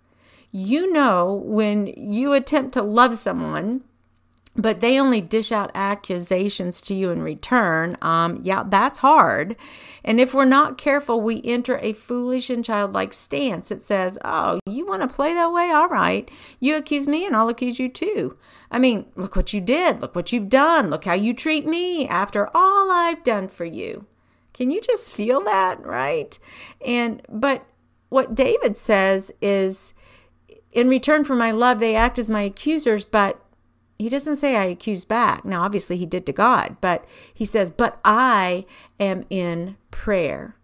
You 0.51 0.91
know, 0.91 1.43
when 1.45 1.87
you 1.87 2.33
attempt 2.33 2.73
to 2.73 2.81
love 2.81 3.17
someone, 3.17 3.83
but 4.57 4.81
they 4.81 4.99
only 4.99 5.21
dish 5.21 5.51
out 5.51 5.71
accusations 5.75 6.81
to 6.81 6.95
you 6.95 7.11
in 7.11 7.21
return. 7.21 7.95
Um, 8.01 8.39
yeah, 8.43 8.63
that's 8.67 8.99
hard. 8.99 9.55
And 10.03 10.19
if 10.19 10.33
we're 10.33 10.45
not 10.45 10.77
careful, 10.77 11.21
we 11.21 11.41
enter 11.43 11.77
a 11.77 11.93
foolish 11.93 12.49
and 12.49 12.65
childlike 12.65 13.13
stance. 13.13 13.69
It 13.69 13.85
says, 13.85 14.17
Oh, 14.25 14.59
you 14.65 14.85
want 14.85 15.03
to 15.03 15.07
play 15.07 15.33
that 15.33 15.53
way? 15.53 15.69
All 15.69 15.87
right. 15.87 16.29
You 16.59 16.75
accuse 16.75 17.07
me, 17.07 17.25
and 17.25 17.35
I'll 17.35 17.49
accuse 17.49 17.79
you 17.79 17.87
too. 17.87 18.37
I 18.71 18.79
mean, 18.79 19.05
look 19.15 19.35
what 19.35 19.53
you 19.53 19.61
did. 19.61 20.01
Look 20.01 20.15
what 20.15 20.33
you've 20.33 20.49
done. 20.49 20.89
Look 20.89 21.05
how 21.05 21.13
you 21.13 21.33
treat 21.33 21.65
me 21.65 22.07
after 22.07 22.49
all 22.55 22.91
I've 22.91 23.23
done 23.23 23.47
for 23.47 23.65
you. 23.65 24.05
Can 24.53 24.71
you 24.71 24.81
just 24.81 25.11
feel 25.11 25.43
that? 25.43 25.85
Right. 25.85 26.37
And, 26.83 27.21
but 27.29 27.65
what 28.09 28.33
David 28.33 28.75
says 28.75 29.31
is, 29.39 29.93
in 30.71 30.89
return 30.89 31.23
for 31.23 31.35
my 31.35 31.51
love, 31.51 31.79
they 31.79 31.95
act 31.95 32.17
as 32.17 32.29
my 32.29 32.41
accusers, 32.41 33.05
but 33.05 33.39
he 33.97 34.09
doesn't 34.09 34.35
say 34.35 34.55
I 34.55 34.65
accuse 34.65 35.05
back. 35.05 35.43
Now, 35.43 35.63
obviously, 35.63 35.97
he 35.97 36.05
did 36.05 36.25
to 36.27 36.31
God, 36.31 36.77
but 36.81 37.05
he 37.33 37.45
says, 37.45 37.71
But 37.71 37.99
I 38.05 38.65
am 38.99 39.25
in 39.29 39.75
prayer. 39.89 40.55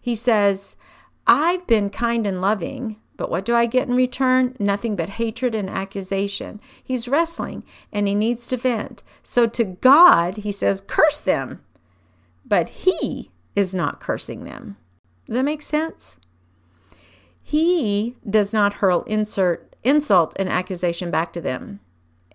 He 0.00 0.14
says, 0.14 0.76
I've 1.26 1.66
been 1.66 1.90
kind 1.90 2.26
and 2.26 2.40
loving, 2.40 2.96
but 3.16 3.30
what 3.30 3.44
do 3.44 3.54
I 3.54 3.66
get 3.66 3.88
in 3.88 3.94
return? 3.94 4.54
Nothing 4.58 4.94
but 4.94 5.10
hatred 5.10 5.54
and 5.54 5.70
accusation. 5.70 6.60
He's 6.84 7.08
wrestling 7.08 7.64
and 7.92 8.06
he 8.06 8.14
needs 8.14 8.46
to 8.48 8.58
vent. 8.58 9.02
So 9.22 9.46
to 9.46 9.64
God, 9.64 10.38
he 10.38 10.52
says, 10.52 10.82
Curse 10.86 11.20
them. 11.20 11.62
But 12.44 12.68
he 12.68 13.30
is 13.56 13.74
not 13.74 14.00
cursing 14.00 14.44
them. 14.44 14.76
Does 15.24 15.34
that 15.36 15.44
make 15.44 15.62
sense? 15.62 16.18
He 17.42 18.16
does 18.28 18.52
not 18.52 18.74
hurl 18.74 19.00
insert, 19.02 19.74
insult 19.82 20.34
and 20.38 20.48
accusation 20.48 21.10
back 21.10 21.32
to 21.32 21.40
them 21.40 21.80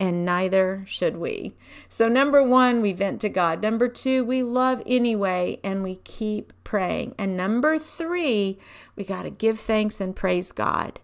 and 0.01 0.25
neither 0.25 0.83
should 0.87 1.17
we. 1.17 1.53
So, 1.87 2.09
number 2.09 2.41
one, 2.41 2.81
we 2.81 2.91
vent 2.91 3.21
to 3.21 3.29
God. 3.29 3.61
Number 3.61 3.87
two, 3.87 4.25
we 4.25 4.41
love 4.41 4.81
anyway 4.87 5.59
and 5.63 5.83
we 5.83 5.97
keep 5.97 6.53
praying. 6.63 7.13
And 7.19 7.37
number 7.37 7.77
three, 7.77 8.57
we 8.95 9.03
got 9.03 9.21
to 9.21 9.29
give 9.29 9.59
thanks 9.59 10.01
and 10.01 10.15
praise 10.15 10.51
God. 10.51 10.99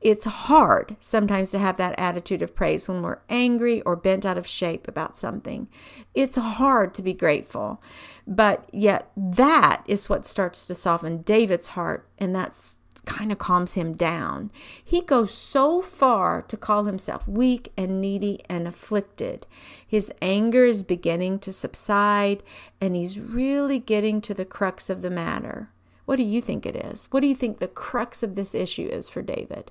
It's 0.00 0.26
hard 0.26 0.96
sometimes 1.00 1.50
to 1.50 1.58
have 1.58 1.76
that 1.78 1.98
attitude 1.98 2.40
of 2.40 2.54
praise 2.54 2.88
when 2.88 3.02
we're 3.02 3.18
angry 3.28 3.82
or 3.82 3.96
bent 3.96 4.24
out 4.24 4.38
of 4.38 4.46
shape 4.46 4.86
about 4.86 5.16
something. 5.16 5.68
It's 6.14 6.36
hard 6.36 6.94
to 6.94 7.02
be 7.02 7.12
grateful. 7.12 7.82
But 8.28 8.70
yet, 8.72 9.10
that 9.16 9.82
is 9.86 10.08
what 10.08 10.24
starts 10.24 10.68
to 10.68 10.74
soften 10.76 11.22
David's 11.22 11.68
heart, 11.68 12.08
and 12.16 12.34
that's 12.34 12.78
kind 13.06 13.32
of 13.32 13.38
calms 13.38 13.74
him 13.74 13.94
down. 13.96 14.50
He 14.84 15.02
goes 15.02 15.32
so 15.32 15.82
far 15.82 16.42
to 16.42 16.56
call 16.56 16.84
himself 16.84 17.26
weak 17.26 17.72
and 17.76 18.00
needy 18.00 18.40
and 18.48 18.66
afflicted. 18.66 19.46
His 19.86 20.12
anger 20.20 20.64
is 20.64 20.82
beginning 20.82 21.38
to 21.40 21.52
subside, 21.52 22.42
and 22.80 22.94
he's 22.94 23.18
really 23.18 23.78
getting 23.78 24.20
to 24.22 24.34
the 24.34 24.44
crux 24.44 24.90
of 24.90 25.02
the 25.02 25.10
matter. 25.10 25.70
What 26.04 26.16
do 26.16 26.22
you 26.22 26.40
think 26.40 26.66
it 26.66 26.76
is? 26.76 27.06
What 27.10 27.20
do 27.20 27.26
you 27.26 27.34
think 27.34 27.58
the 27.58 27.68
crux 27.68 28.22
of 28.22 28.34
this 28.34 28.54
issue 28.54 28.86
is 28.86 29.08
for 29.08 29.22
David? 29.22 29.70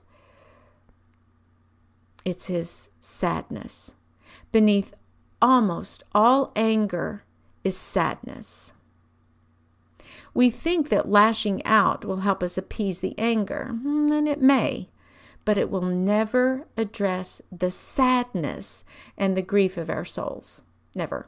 It's 2.25 2.47
his 2.47 2.89
sadness. 2.99 3.95
Beneath 4.51 4.93
almost 5.41 6.03
all 6.13 6.51
anger 6.55 7.23
is 7.63 7.77
sadness. 7.77 8.73
We 10.33 10.49
think 10.49 10.89
that 10.89 11.09
lashing 11.09 11.65
out 11.65 12.05
will 12.05 12.17
help 12.17 12.43
us 12.43 12.57
appease 12.57 13.01
the 13.01 13.17
anger, 13.17 13.69
hmm, 13.81 14.11
and 14.11 14.27
it 14.27 14.41
may, 14.41 14.89
but 15.45 15.57
it 15.57 15.69
will 15.69 15.81
never 15.81 16.67
address 16.77 17.41
the 17.51 17.71
sadness 17.71 18.83
and 19.17 19.35
the 19.35 19.41
grief 19.41 19.77
of 19.77 19.89
our 19.89 20.05
souls. 20.05 20.63
Never. 20.93 21.27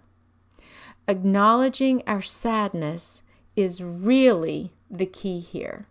Acknowledging 1.07 2.03
our 2.05 2.21
sadness 2.21 3.23
is 3.55 3.83
really 3.83 4.71
the 4.89 5.05
key 5.05 5.39
here. 5.39 5.87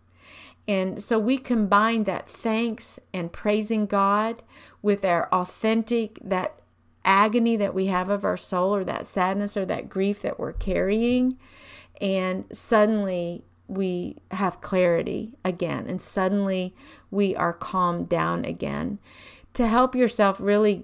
And 0.69 1.03
so 1.03 1.19
we 1.19 1.39
combine 1.39 2.05
that 2.05 2.29
thanks 2.29 3.01
and 3.13 3.33
praising 3.33 3.87
God 3.87 4.43
with 4.83 5.05
our 5.05 5.29
authentic, 5.33 6.19
that 6.23 6.61
agony 7.05 7.57
that 7.57 7.75
we 7.75 7.87
have 7.87 8.09
of 8.09 8.25
our 8.25 8.37
soul, 8.37 8.75
or 8.75 8.85
that 8.85 9.07
sadness 9.07 9.57
or 9.57 9.65
that 9.67 9.89
grief 9.89 10.23
that 10.23 10.39
we're 10.39 10.53
carrying 10.53 11.39
and 12.01 12.45
suddenly 12.53 13.45
we 13.69 14.17
have 14.33 14.61
clarity 14.61 15.35
again 15.45 15.87
and 15.87 16.01
suddenly 16.01 16.75
we 17.11 17.35
are 17.37 17.53
calmed 17.53 18.09
down 18.09 18.45
again 18.45 18.99
to 19.53 19.67
help 19.67 19.95
yourself 19.95 20.41
really 20.41 20.83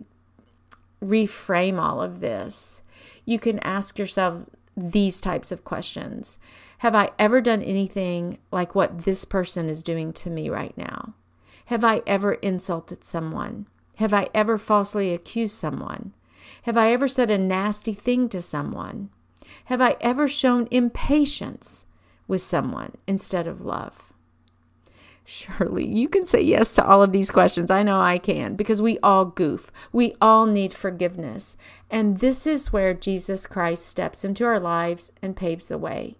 reframe 1.02 1.80
all 1.80 2.00
of 2.00 2.20
this 2.20 2.82
you 3.24 3.38
can 3.38 3.58
ask 3.60 3.98
yourself 3.98 4.46
these 4.76 5.20
types 5.20 5.50
of 5.50 5.64
questions 5.64 6.38
have 6.78 6.94
i 6.94 7.10
ever 7.18 7.40
done 7.40 7.62
anything 7.62 8.38
like 8.50 8.74
what 8.74 9.04
this 9.04 9.24
person 9.24 9.68
is 9.68 9.82
doing 9.82 10.12
to 10.12 10.30
me 10.30 10.48
right 10.48 10.76
now 10.76 11.14
Have 11.66 11.82
I 11.82 12.02
ever 12.06 12.34
insulted 12.34 13.02
someone? 13.04 13.66
Have 13.96 14.14
I 14.14 14.28
ever 14.32 14.56
falsely 14.56 15.12
accused 15.12 15.56
someone? 15.56 16.12
Have 16.62 16.76
I 16.76 16.92
ever 16.92 17.08
said 17.08 17.28
a 17.28 17.38
nasty 17.38 17.92
thing 17.92 18.28
to 18.28 18.40
someone? 18.40 19.10
Have 19.66 19.80
I 19.80 19.96
ever 20.00 20.28
shown 20.28 20.68
impatience 20.70 21.86
with 22.28 22.42
someone 22.42 22.94
instead 23.06 23.46
of 23.46 23.60
love? 23.60 24.12
Surely 25.28 25.84
you 25.84 26.08
can 26.08 26.24
say 26.24 26.40
yes 26.40 26.72
to 26.74 26.86
all 26.86 27.02
of 27.02 27.10
these 27.10 27.32
questions. 27.32 27.68
I 27.68 27.82
know 27.82 28.00
I 28.00 28.16
can 28.18 28.54
because 28.54 28.80
we 28.80 28.96
all 29.00 29.24
goof. 29.24 29.72
We 29.92 30.14
all 30.20 30.46
need 30.46 30.72
forgiveness. 30.72 31.56
And 31.90 32.18
this 32.18 32.46
is 32.46 32.72
where 32.72 32.94
Jesus 32.94 33.48
Christ 33.48 33.86
steps 33.86 34.24
into 34.24 34.44
our 34.44 34.60
lives 34.60 35.10
and 35.20 35.36
paves 35.36 35.66
the 35.66 35.78
way. 35.78 36.16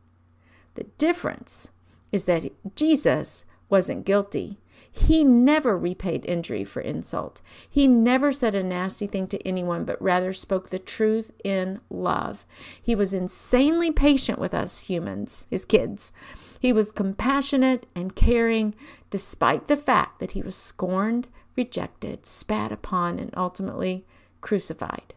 The 0.74 0.84
difference 0.98 1.70
is 2.10 2.24
that 2.24 2.50
Jesus 2.74 3.44
wasn't 3.68 4.06
guilty. 4.06 4.58
He 4.96 5.24
never 5.24 5.76
repaid 5.76 6.24
injury 6.24 6.64
for 6.64 6.80
insult. 6.80 7.42
He 7.68 7.86
never 7.86 8.32
said 8.32 8.54
a 8.54 8.62
nasty 8.62 9.06
thing 9.06 9.26
to 9.28 9.46
anyone, 9.46 9.84
but 9.84 10.00
rather 10.00 10.32
spoke 10.32 10.70
the 10.70 10.78
truth 10.78 11.32
in 11.44 11.80
love. 11.90 12.46
He 12.82 12.94
was 12.94 13.12
insanely 13.12 13.92
patient 13.92 14.38
with 14.38 14.54
us 14.54 14.88
humans, 14.88 15.46
his 15.50 15.66
kids. 15.66 16.12
He 16.60 16.72
was 16.72 16.92
compassionate 16.92 17.84
and 17.94 18.16
caring, 18.16 18.74
despite 19.10 19.66
the 19.66 19.76
fact 19.76 20.18
that 20.18 20.32
he 20.32 20.40
was 20.40 20.56
scorned, 20.56 21.28
rejected, 21.56 22.24
spat 22.24 22.72
upon, 22.72 23.18
and 23.18 23.30
ultimately 23.36 24.06
crucified. 24.40 25.12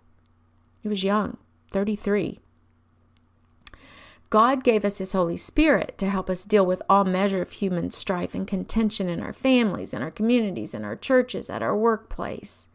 He 0.83 0.89
was 0.89 1.03
young, 1.03 1.37
33. 1.71 2.39
God 4.29 4.63
gave 4.63 4.85
us 4.85 4.99
His 4.99 5.13
Holy 5.13 5.37
Spirit 5.37 5.97
to 5.97 6.09
help 6.09 6.29
us 6.29 6.45
deal 6.45 6.65
with 6.65 6.83
all 6.87 7.03
measure 7.03 7.41
of 7.41 7.51
human 7.51 7.89
strife 7.89 8.35
and 8.35 8.47
contention 8.47 9.09
in 9.09 9.21
our 9.21 9.33
families, 9.33 9.93
in 9.93 10.01
our 10.01 10.11
communities, 10.11 10.73
in 10.73 10.85
our 10.85 10.95
churches, 10.95 11.49
at 11.49 11.63
our 11.63 11.75
workplace. 11.75 12.67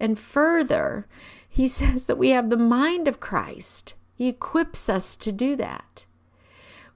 And 0.00 0.18
further, 0.18 1.06
He 1.48 1.68
says 1.68 2.06
that 2.06 2.18
we 2.18 2.30
have 2.30 2.48
the 2.48 2.56
mind 2.56 3.08
of 3.08 3.20
Christ. 3.20 3.94
He 4.14 4.28
equips 4.28 4.88
us 4.88 5.16
to 5.16 5.32
do 5.32 5.56
that. 5.56 6.06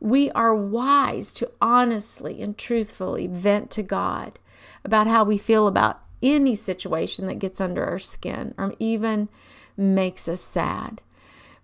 We 0.01 0.31
are 0.31 0.55
wise 0.55 1.35
to 1.35 1.51
honestly 1.61 2.41
and 2.41 2.57
truthfully 2.57 3.27
vent 3.27 3.71
to 3.73 3.83
God 3.83 4.39
about 4.83 5.07
how 5.07 5.25
we 5.25 5.37
feel 5.37 5.67
about 5.67 6.03
any 6.23 6.55
situation 6.55 7.27
that 7.27 7.39
gets 7.39 7.61
under 7.61 7.85
our 7.85 7.99
skin 7.99 8.55
or 8.57 8.75
even 8.79 9.29
makes 9.77 10.27
us 10.27 10.41
sad. 10.41 11.03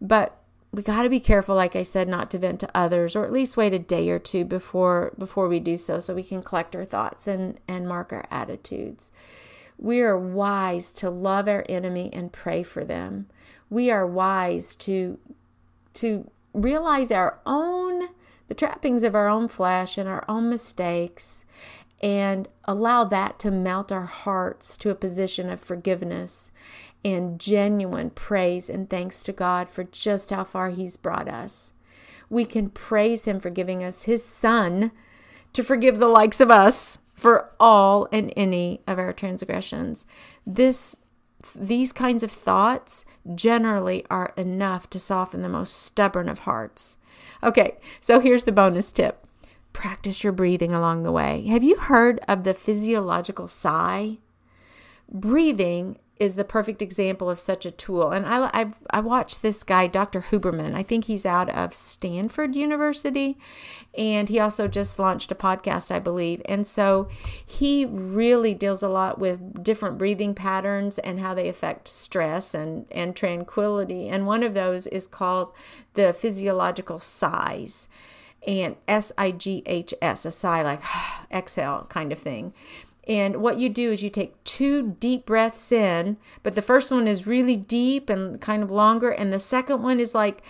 But 0.03 0.38
we 0.72 0.83
got 0.83 1.02
to 1.02 1.09
be 1.09 1.20
careful 1.20 1.55
like 1.55 1.74
i 1.74 1.83
said 1.83 2.09
not 2.09 2.31
to 2.31 2.38
vent 2.38 2.61
to 2.61 2.68
others 2.74 3.16
or 3.16 3.24
at 3.24 3.33
least 3.33 3.57
wait 3.57 3.72
a 3.72 3.79
day 3.79 4.11
or 4.11 4.18
two 4.18 4.44
before 4.44 5.12
before 5.18 5.48
we 5.48 5.61
do 5.61 5.76
so 5.76 5.98
so 5.98 6.14
we 6.14 6.22
can 6.22 6.42
collect 6.42 6.76
our 6.76 6.85
thoughts 6.85 7.26
and 7.26 7.59
and 7.66 7.88
mark 7.88 8.12
our 8.12 8.26
attitudes. 8.31 9.11
We 9.79 10.00
are 10.00 10.16
wise 10.16 10.92
to 10.92 11.11
love 11.11 11.48
our 11.48 11.64
enemy 11.68 12.11
and 12.12 12.33
pray 12.33 12.62
for 12.62 12.85
them. 12.85 13.26
We 13.68 13.90
are 13.90 14.07
wise 14.07 14.74
to 14.76 15.18
to 15.94 16.31
realize 16.55 17.11
our 17.11 17.38
own 17.44 18.09
the 18.48 18.55
trappings 18.55 19.02
of 19.02 19.14
our 19.14 19.29
own 19.29 19.48
flesh 19.48 19.98
and 19.98 20.09
our 20.09 20.24
own 20.29 20.48
mistakes 20.48 21.44
and 22.02 22.48
allow 22.64 23.04
that 23.04 23.38
to 23.38 23.50
melt 23.50 23.90
our 23.90 24.04
hearts 24.04 24.76
to 24.76 24.90
a 24.90 24.94
position 24.94 25.48
of 25.48 25.61
forgiveness 25.61 26.50
and 27.04 27.40
genuine 27.40 28.11
praise 28.11 28.68
and 28.68 28.90
thanks 28.90 29.22
to 29.22 29.32
God 29.32 29.70
for 29.70 29.85
just 29.85 30.30
how 30.30 30.44
far 30.44 30.70
He's 30.70 30.96
brought 30.96 31.28
us. 31.28 31.72
We 32.28 32.44
can 32.44 32.70
praise 32.70 33.24
Him 33.24 33.40
for 33.40 33.50
giving 33.50 33.82
us 33.82 34.04
His 34.04 34.24
Son 34.24 34.90
to 35.52 35.62
forgive 35.62 35.98
the 35.98 36.09
likes 36.09 36.40
of 36.40 36.50
us 36.50 36.98
for 37.14 37.52
all 37.59 38.09
and 38.12 38.32
any 38.37 38.82
of 38.87 38.98
our 38.98 39.12
transgressions. 39.12 40.04
This 40.46 40.98
these 41.54 41.92
kinds 41.92 42.22
of 42.22 42.30
thoughts 42.30 43.04
generally 43.35 44.04
are 44.11 44.32
enough 44.37 44.90
to 44.90 44.98
soften 44.98 45.42
the 45.42 45.48
most 45.48 45.76
stubborn 45.76 46.28
of 46.28 46.40
hearts. 46.40 46.96
Okay, 47.42 47.76
so 48.00 48.18
here's 48.18 48.44
the 48.44 48.52
bonus 48.52 48.90
tip 48.90 49.25
practice 49.76 50.24
your 50.24 50.32
breathing 50.32 50.72
along 50.72 51.02
the 51.02 51.12
way. 51.12 51.46
Have 51.48 51.62
you 51.62 51.76
heard 51.76 52.18
of 52.26 52.44
the 52.44 52.54
physiological 52.54 53.46
sigh? 53.46 54.16
Breathing 55.12 55.98
is 56.18 56.34
the 56.34 56.44
perfect 56.44 56.80
example 56.80 57.28
of 57.28 57.38
such 57.38 57.66
a 57.66 57.70
tool. 57.70 58.10
And 58.10 58.24
I, 58.24 58.50
I, 58.54 58.72
I 58.88 59.00
watched 59.00 59.42
this 59.42 59.62
guy, 59.62 59.86
Dr. 59.86 60.22
Huberman. 60.22 60.74
I 60.74 60.82
think 60.82 61.04
he's 61.04 61.26
out 61.26 61.50
of 61.50 61.74
Stanford 61.74 62.56
University. 62.56 63.36
And 63.98 64.30
he 64.30 64.40
also 64.40 64.66
just 64.66 64.98
launched 64.98 65.30
a 65.30 65.34
podcast, 65.34 65.94
I 65.94 65.98
believe. 65.98 66.40
And 66.46 66.66
so 66.66 67.08
he 67.44 67.84
really 67.84 68.54
deals 68.54 68.82
a 68.82 68.88
lot 68.88 69.18
with 69.18 69.62
different 69.62 69.98
breathing 69.98 70.34
patterns 70.34 70.98
and 71.00 71.20
how 71.20 71.34
they 71.34 71.50
affect 71.50 71.86
stress 71.86 72.54
and, 72.54 72.86
and 72.90 73.14
tranquility. 73.14 74.08
And 74.08 74.26
one 74.26 74.42
of 74.42 74.54
those 74.54 74.86
is 74.86 75.06
called 75.06 75.52
the 75.92 76.14
physiological 76.14 76.98
sighs 76.98 77.88
and 78.46 78.76
S 78.87 79.12
I 79.18 79.30
G 79.30 79.62
H 79.66 79.92
S, 80.00 80.24
a 80.24 80.30
sigh 80.30 80.62
like 80.62 80.82
exhale 81.30 81.87
kind 81.88 82.12
of 82.12 82.18
thing. 82.18 82.52
And 83.09 83.37
what 83.37 83.59
you 83.59 83.68
do 83.68 83.92
is 83.92 84.02
you 84.02 84.11
take 84.11 84.42
two 84.42 84.96
deep 84.98 85.26
breaths 85.26 85.70
in, 85.70 86.16
but 86.42 86.56
the 86.56 86.62
first 86.62 86.90
one 86.90 87.06
is 87.06 87.26
really 87.26 87.54
deep 87.54 88.11
and 88.11 88.40
kind 88.40 88.64
of 88.64 88.70
longer, 88.70 89.11
and 89.11 89.32
the 89.32 89.38
second 89.38 89.82
one 89.82 90.00
is 90.00 90.14
like 90.14 90.42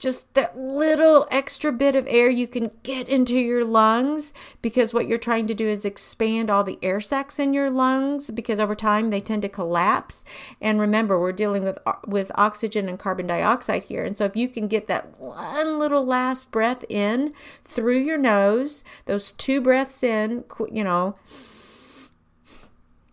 just 0.00 0.32
that 0.34 0.58
little 0.58 1.28
extra 1.30 1.70
bit 1.70 1.94
of 1.94 2.06
air 2.08 2.28
you 2.28 2.48
can 2.48 2.70
get 2.82 3.08
into 3.08 3.38
your 3.38 3.64
lungs 3.64 4.32
because 4.62 4.92
what 4.92 5.06
you're 5.06 5.18
trying 5.18 5.46
to 5.46 5.54
do 5.54 5.68
is 5.68 5.84
expand 5.84 6.50
all 6.50 6.64
the 6.64 6.78
air 6.82 7.00
sacs 7.00 7.38
in 7.38 7.54
your 7.54 7.70
lungs 7.70 8.30
because 8.30 8.58
over 8.58 8.74
time 8.74 9.10
they 9.10 9.20
tend 9.20 9.42
to 9.42 9.48
collapse. 9.48 10.24
And 10.60 10.80
remember 10.80 11.20
we're 11.20 11.32
dealing 11.32 11.62
with 11.62 11.78
uh, 11.86 11.92
with 12.06 12.32
oxygen 12.34 12.88
and 12.88 12.98
carbon 12.98 13.26
dioxide 13.26 13.84
here. 13.84 14.04
And 14.04 14.16
so 14.16 14.24
if 14.24 14.34
you 14.34 14.48
can 14.48 14.66
get 14.66 14.88
that 14.88 15.20
one 15.20 15.78
little 15.78 16.04
last 16.04 16.50
breath 16.50 16.84
in 16.88 17.34
through 17.64 17.98
your 17.98 18.18
nose 18.18 18.82
those 19.04 19.32
two 19.32 19.60
breaths 19.60 20.02
in 20.02 20.44
you 20.72 20.82
know 20.82 21.14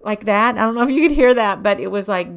like 0.08 0.26
that. 0.26 0.58
I 0.58 0.62
don't 0.62 0.74
know 0.74 0.84
if 0.84 0.90
you 0.90 1.08
could 1.08 1.16
hear 1.16 1.34
that, 1.36 1.62
but 1.62 1.80
it 1.80 1.92
was 1.92 2.08
like 2.08 2.30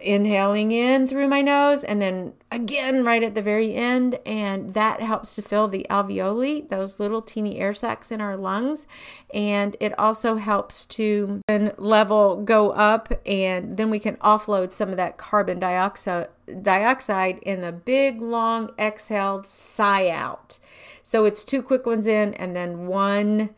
inhaling 0.00 0.70
in 0.70 1.06
through 1.06 1.28
my 1.28 1.40
nose 1.40 1.84
and 1.84 2.00
then 2.00 2.32
again 2.50 3.04
right 3.04 3.22
at 3.22 3.34
the 3.34 3.42
very 3.42 3.74
end. 3.74 4.18
And 4.26 4.74
that 4.74 5.00
helps 5.00 5.34
to 5.34 5.42
fill 5.42 5.66
the 5.66 5.86
alveoli, 5.90 6.68
those 6.68 7.00
little 7.00 7.22
teeny 7.22 7.58
air 7.58 7.74
sacs 7.74 8.12
in 8.12 8.20
our 8.20 8.36
lungs. 8.36 8.86
And 9.32 9.76
it 9.80 9.98
also 9.98 10.36
helps 10.36 10.84
to 10.86 11.40
level 11.78 12.42
go 12.42 12.70
up 12.70 13.12
and 13.26 13.76
then 13.76 13.90
we 13.90 13.98
can 13.98 14.16
offload 14.16 14.70
some 14.70 14.90
of 14.90 14.96
that 14.98 15.16
carbon 15.16 15.58
dioxide 15.58 16.28
dioxide 16.60 17.38
in 17.38 17.62
the 17.62 17.72
big 17.72 18.20
long 18.20 18.70
exhaled 18.78 19.46
sigh 19.46 20.10
out. 20.10 20.58
So 21.02 21.24
it's 21.24 21.42
two 21.42 21.62
quick 21.62 21.86
ones 21.86 22.06
in 22.06 22.34
and 22.34 22.54
then 22.54 22.86
one 22.86 23.50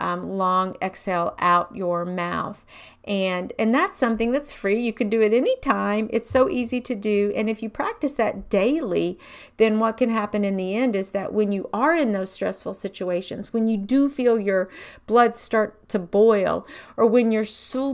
um, 0.00 0.22
long 0.22 0.76
exhale 0.82 1.34
out 1.38 1.74
your 1.76 2.04
mouth. 2.04 2.64
And 3.04 3.52
and 3.58 3.74
that's 3.74 3.96
something 3.96 4.30
that's 4.30 4.52
free. 4.52 4.80
You 4.80 4.92
can 4.92 5.08
do 5.08 5.22
it 5.22 5.32
anytime. 5.32 6.08
It's 6.12 6.28
so 6.28 6.48
easy 6.48 6.80
to 6.82 6.94
do. 6.94 7.32
And 7.34 7.48
if 7.48 7.62
you 7.62 7.70
practice 7.70 8.12
that 8.14 8.50
daily 8.50 9.18
then 9.56 9.78
what 9.78 9.96
can 9.96 10.10
happen 10.10 10.44
in 10.44 10.56
the 10.56 10.74
end 10.74 10.96
is 10.96 11.10
that 11.10 11.32
when 11.32 11.52
you 11.52 11.68
are 11.72 11.96
in 11.96 12.12
those 12.12 12.32
stressful 12.32 12.74
situations 12.74 13.52
when 13.52 13.66
you 13.66 13.76
do 13.76 14.08
feel 14.08 14.38
your 14.38 14.68
blood 15.06 15.34
start 15.34 15.88
to 15.88 15.98
boil 15.98 16.66
or 16.96 17.06
when 17.06 17.32
you're 17.32 17.44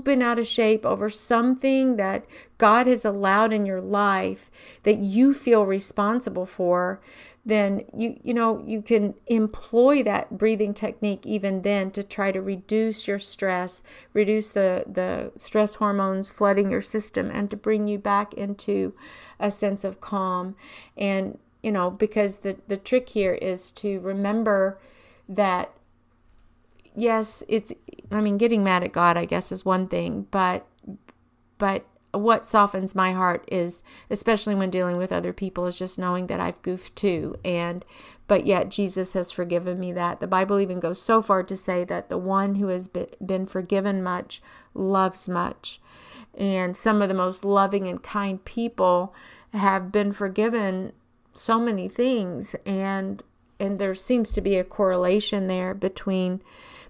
been 0.04 0.22
out 0.22 0.38
of 0.38 0.46
shape 0.46 0.84
over 0.84 1.10
something 1.10 1.96
that 1.96 2.24
god 2.58 2.86
has 2.86 3.04
allowed 3.04 3.52
in 3.52 3.66
your 3.66 3.80
life 3.80 4.50
that 4.82 4.98
you 4.98 5.34
feel 5.34 5.64
responsible 5.64 6.46
for 6.46 7.00
then 7.46 7.84
you 7.96 8.18
you 8.22 8.34
know 8.34 8.62
you 8.66 8.82
can 8.82 9.14
employ 9.28 10.02
that 10.02 10.36
breathing 10.36 10.74
technique 10.74 11.24
even 11.24 11.62
then 11.62 11.90
to 11.92 12.02
try 12.02 12.32
to 12.32 12.42
reduce 12.42 13.06
your 13.06 13.20
stress 13.20 13.84
reduce 14.12 14.50
the 14.52 14.84
the 14.86 15.32
stress 15.36 15.76
hormones 15.76 16.28
flooding 16.28 16.70
your 16.70 16.82
system 16.82 17.30
and 17.32 17.48
to 17.48 17.56
bring 17.56 17.86
you 17.86 17.98
back 17.98 18.34
into 18.34 18.92
a 19.38 19.50
sense 19.50 19.84
of 19.84 20.00
calm. 20.00 20.56
And 20.96 21.38
you 21.62 21.72
know 21.72 21.90
because 21.90 22.40
the 22.40 22.56
the 22.68 22.76
trick 22.76 23.08
here 23.10 23.34
is 23.34 23.70
to 23.70 24.00
remember 24.00 24.78
that 25.28 25.72
yes 26.94 27.42
it's 27.48 27.72
i 28.12 28.20
mean 28.20 28.38
getting 28.38 28.62
mad 28.62 28.84
at 28.84 28.92
god 28.92 29.16
i 29.16 29.24
guess 29.24 29.50
is 29.50 29.64
one 29.64 29.88
thing 29.88 30.26
but 30.30 30.64
but 31.58 31.84
what 32.12 32.46
softens 32.46 32.94
my 32.94 33.12
heart 33.12 33.46
is 33.50 33.82
especially 34.10 34.54
when 34.54 34.70
dealing 34.70 34.96
with 34.96 35.12
other 35.12 35.32
people 35.32 35.66
is 35.66 35.78
just 35.78 35.98
knowing 35.98 36.26
that 36.28 36.40
I've 36.40 36.62
goofed 36.62 36.96
too. 36.96 37.36
And 37.44 37.84
but 38.26 38.46
yet 38.46 38.70
Jesus 38.70 39.12
has 39.12 39.30
forgiven 39.30 39.78
me 39.78 39.92
that. 39.92 40.20
The 40.20 40.26
Bible 40.26 40.58
even 40.58 40.80
goes 40.80 41.00
so 41.00 41.22
far 41.22 41.42
to 41.44 41.56
say 41.56 41.84
that 41.84 42.08
the 42.08 42.18
one 42.18 42.56
who 42.56 42.68
has 42.68 42.88
been 42.88 43.46
forgiven 43.46 44.02
much 44.02 44.42
loves 44.74 45.28
much. 45.28 45.80
And 46.36 46.76
some 46.76 47.02
of 47.02 47.08
the 47.08 47.14
most 47.14 47.44
loving 47.44 47.86
and 47.86 48.02
kind 48.02 48.44
people 48.44 49.14
have 49.52 49.92
been 49.92 50.12
forgiven 50.12 50.92
so 51.32 51.58
many 51.58 51.88
things. 51.88 52.54
And 52.64 53.22
and 53.58 53.78
there 53.78 53.94
seems 53.94 54.32
to 54.32 54.40
be 54.40 54.56
a 54.56 54.64
correlation 54.64 55.46
there 55.46 55.72
between 55.72 56.42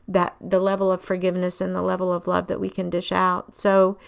that 0.09 0.37
the 0.41 0.61
level 0.61 0.93
of 0.93 1.01
forgiveness 1.01 1.61
and 1.61 1.75
the 1.75 1.83
level 1.83 2.13
of 2.13 2.27
love 2.27 2.47
that 2.47 2.61
we 2.61 2.71
can 2.71 2.89
dish 2.89 3.11
out. 3.11 3.55
So, 3.55 3.99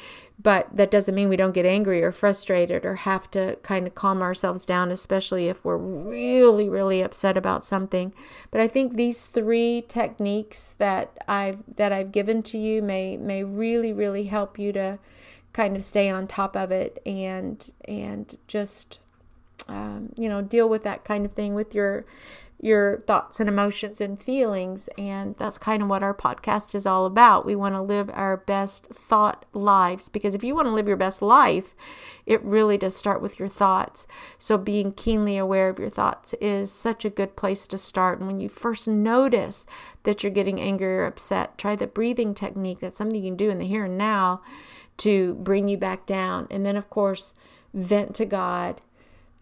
but 0.40 0.68
that 0.72 0.90
doesn't 0.90 1.14
mean 1.14 1.28
we 1.28 1.36
don't 1.36 1.54
get 1.54 1.66
angry 1.66 2.02
or 2.02 2.12
frustrated 2.12 2.84
or 2.84 2.96
have 2.96 3.28
to 3.32 3.56
kind 3.62 3.86
of 3.86 3.96
calm 3.96 4.22
ourselves 4.22 4.64
down, 4.64 4.92
especially 4.92 5.48
if 5.48 5.64
we're 5.64 5.76
really, 5.76 6.68
really 6.68 7.02
upset 7.02 7.36
about 7.36 7.64
something. 7.64 8.14
But 8.52 8.60
I 8.60 8.68
think 8.68 8.94
these 8.94 9.26
three 9.26 9.82
techniques 9.88 10.74
that 10.78 11.18
I've 11.26 11.58
that 11.76 11.92
I've 11.92 12.12
given 12.12 12.42
to 12.44 12.58
you 12.58 12.80
may 12.80 13.16
may 13.16 13.42
really, 13.42 13.92
really 13.92 14.24
help 14.24 14.58
you 14.58 14.72
to 14.72 14.98
kind 15.52 15.76
of 15.76 15.82
stay 15.82 16.08
on 16.08 16.28
top 16.28 16.54
of 16.54 16.70
it 16.70 17.02
and 17.04 17.72
and 17.86 18.38
just 18.46 19.00
um, 19.68 20.12
you 20.16 20.28
know 20.28 20.40
deal 20.40 20.68
with 20.68 20.84
that 20.84 21.04
kind 21.04 21.24
of 21.24 21.32
thing 21.32 21.54
with 21.54 21.74
your 21.74 22.04
your 22.60 22.98
thoughts 23.06 23.38
and 23.38 23.48
emotions 23.48 24.00
and 24.00 24.20
feelings. 24.20 24.88
And 24.98 25.36
that's 25.36 25.58
kind 25.58 25.82
of 25.82 25.88
what 25.88 26.02
our 26.02 26.14
podcast 26.14 26.74
is 26.74 26.86
all 26.86 27.06
about. 27.06 27.46
We 27.46 27.54
want 27.54 27.74
to 27.76 27.82
live 27.82 28.10
our 28.12 28.36
best 28.36 28.86
thought 28.86 29.44
lives 29.52 30.08
because 30.08 30.34
if 30.34 30.42
you 30.42 30.54
want 30.54 30.66
to 30.66 30.74
live 30.74 30.88
your 30.88 30.96
best 30.96 31.22
life, 31.22 31.76
it 32.26 32.42
really 32.42 32.76
does 32.76 32.96
start 32.96 33.22
with 33.22 33.38
your 33.38 33.48
thoughts. 33.48 34.06
So, 34.38 34.58
being 34.58 34.92
keenly 34.92 35.36
aware 35.36 35.68
of 35.68 35.78
your 35.78 35.88
thoughts 35.88 36.34
is 36.40 36.72
such 36.72 37.04
a 37.04 37.10
good 37.10 37.36
place 37.36 37.66
to 37.68 37.78
start. 37.78 38.18
And 38.18 38.26
when 38.26 38.40
you 38.40 38.48
first 38.48 38.88
notice 38.88 39.64
that 40.02 40.22
you're 40.22 40.32
getting 40.32 40.60
angry 40.60 40.96
or 40.98 41.06
upset, 41.06 41.56
try 41.58 41.76
the 41.76 41.86
breathing 41.86 42.34
technique. 42.34 42.80
That's 42.80 42.98
something 42.98 43.16
you 43.16 43.30
can 43.30 43.36
do 43.36 43.50
in 43.50 43.58
the 43.58 43.66
here 43.66 43.84
and 43.84 43.96
now 43.96 44.42
to 44.98 45.34
bring 45.36 45.68
you 45.68 45.78
back 45.78 46.06
down. 46.06 46.48
And 46.50 46.66
then, 46.66 46.76
of 46.76 46.90
course, 46.90 47.34
vent 47.72 48.14
to 48.16 48.26
God 48.26 48.82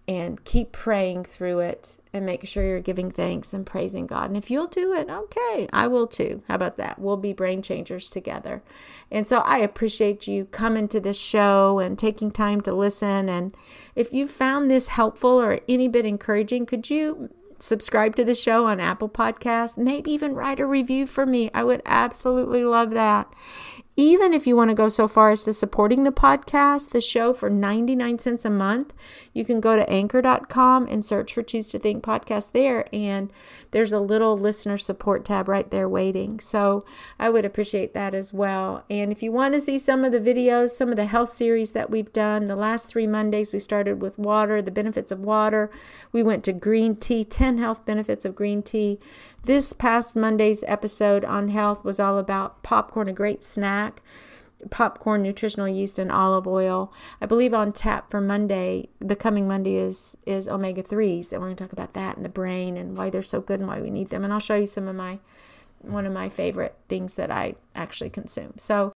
and 0.09 0.45
keep 0.45 0.71
praying 0.71 1.25
through 1.25 1.59
it 1.59 1.97
and 2.13 2.25
make 2.25 2.47
sure 2.47 2.65
you're 2.65 2.81
giving 2.81 3.11
thanks 3.11 3.53
and 3.53 3.67
praising 3.67 4.07
God. 4.07 4.31
And 4.31 4.37
if 4.37 4.51
you'll 4.51 4.69
do 4.69 4.93
it, 4.93 5.11
okay, 5.11 5.69
I 5.73 5.89
will 5.89 6.07
too. 6.07 6.43
How 6.47 6.55
about 6.55 6.77
that? 6.77 6.99
We'll 6.99 7.17
be 7.17 7.33
brain 7.33 7.61
changers 7.61 8.09
together. 8.09 8.63
And 9.11 9.27
so 9.27 9.41
I 9.41 9.59
appreciate 9.59 10.29
you 10.29 10.45
coming 10.47 10.87
to 10.89 11.01
this 11.01 11.21
show 11.21 11.81
and 11.81 11.99
taking 11.99 12.31
time 12.31 12.61
to 12.63 12.73
listen. 12.73 13.29
And 13.29 13.57
if 13.95 14.13
you 14.13 14.29
found 14.29 14.71
this 14.71 14.89
helpful 14.89 15.31
or 15.31 15.61
any 15.69 15.89
bit 15.89 16.07
encouraging, 16.07 16.67
could 16.67 16.89
you 16.89 17.31
subscribe 17.59 18.15
to 18.17 18.25
the 18.25 18.35
show 18.35 18.67
on 18.67 18.81
Apple 18.81 19.09
Podcasts? 19.09 19.77
Maybe 19.77 20.13
even 20.13 20.35
write 20.35 20.61
a 20.61 20.67
review 20.67 21.07
for 21.07 21.27
me. 21.27 21.51
I 21.53 21.65
would 21.65 21.83
absolutely 21.85 22.65
love 22.65 22.91
that. 22.91 23.33
Even 23.99 24.35
if 24.35 24.47
you 24.47 24.55
want 24.55 24.69
to 24.69 24.75
go 24.75 24.91
so 24.91 25.09
far 25.09 25.31
as 25.31 25.45
to 25.45 25.55
supporting 25.55 26.05
the 26.05 26.13
podcast, 26.13 26.91
the 26.91 27.01
show 27.01 27.33
for 27.33 27.49
99 27.49 28.19
cents 28.19 28.45
a 28.45 28.51
month, 28.51 28.93
you 29.33 29.43
can 29.43 29.59
go 29.59 29.75
to 29.75 29.89
anchor.com 29.89 30.87
and 30.87 31.03
search 31.03 31.33
for 31.33 31.43
Choose 31.43 31.69
to 31.71 31.79
Think 31.79 32.05
podcast 32.05 32.53
there. 32.53 32.87
And 32.93 33.33
there's 33.71 33.95
a 33.95 33.99
little 33.99 34.37
listener 34.37 34.77
support 34.77 35.25
tab 35.25 35.49
right 35.49 35.71
there 35.71 35.89
waiting. 35.89 36.41
So 36.41 36.85
I 37.19 37.31
would 37.31 37.47
appreciate 37.47 37.95
that 37.95 38.15
as 38.15 38.35
well. 38.35 38.85
And 38.91 39.11
if 39.11 39.23
you 39.23 39.33
want 39.33 39.55
to 39.55 39.63
see 39.63 39.79
some 39.79 40.05
of 40.05 40.13
the 40.13 40.21
videos, 40.21 40.71
some 40.71 40.91
of 40.91 40.97
the 40.97 41.07
health 41.07 41.31
series 41.31 41.73
that 41.73 41.89
we've 41.89 42.13
done, 42.13 42.49
the 42.49 42.57
last 42.57 42.91
three 42.91 43.07
Mondays 43.07 43.51
we 43.51 43.59
started 43.59 44.03
with 44.03 44.19
water, 44.19 44.61
the 44.61 44.71
benefits 44.71 45.11
of 45.11 45.21
water. 45.21 45.71
We 46.13 46.23
went 46.23 46.45
to 46.45 46.53
green 46.53 46.97
tea, 46.97 47.25
10 47.25 47.57
health 47.57 47.87
benefits 47.87 48.27
of 48.27 48.35
green 48.35 48.63
tea. 48.63 48.99
This 49.45 49.73
past 49.73 50.17
Monday's 50.17 50.65
episode 50.67 51.25
on 51.25 51.51
health 51.51 51.85
was 51.85 52.01
all 52.01 52.19
about 52.19 52.65
popcorn, 52.65 53.09
a 53.09 53.13
great 53.13 53.45
snack, 53.45 53.86
popcorn, 54.71 55.23
nutritional 55.23 55.69
yeast, 55.69 55.99
and 55.99 56.11
olive 56.11 56.47
oil. 56.47 56.93
I 57.21 57.27
believe 57.27 57.53
on 57.53 57.73
tap 57.73 58.11
for 58.11 58.21
Monday, 58.21 58.89
the 59.01 59.17
coming 59.17 59.47
Monday 59.47 59.77
is 59.77 60.17
is 60.27 60.49
omega 60.49 60.83
threes, 60.83 61.33
and 61.33 61.41
we're 61.41 61.49
going 61.49 61.57
to 61.57 61.65
talk 61.65 61.73
about 61.73 61.95
that 61.95 62.17
and 62.17 62.25
the 62.25 62.31
brain 62.31 62.77
and 62.77 62.97
why 62.97 63.11
they're 63.11 63.23
so 63.23 63.41
good 63.41 63.61
and 63.61 63.69
why 63.69 63.81
we 63.81 63.91
need 63.91 64.11
them. 64.11 64.25
And 64.25 64.33
I'll 64.33 64.41
show 64.41 64.57
you 64.57 64.67
some 64.67 64.89
of 64.89 64.97
my 64.97 65.19
one 65.81 66.07
of 66.07 66.13
my 66.13 66.29
favorite 66.29 66.77
things 66.89 67.17
that 67.17 67.31
I 67.31 67.55
actually 67.75 68.11
consume. 68.11 68.55
So. 68.57 68.93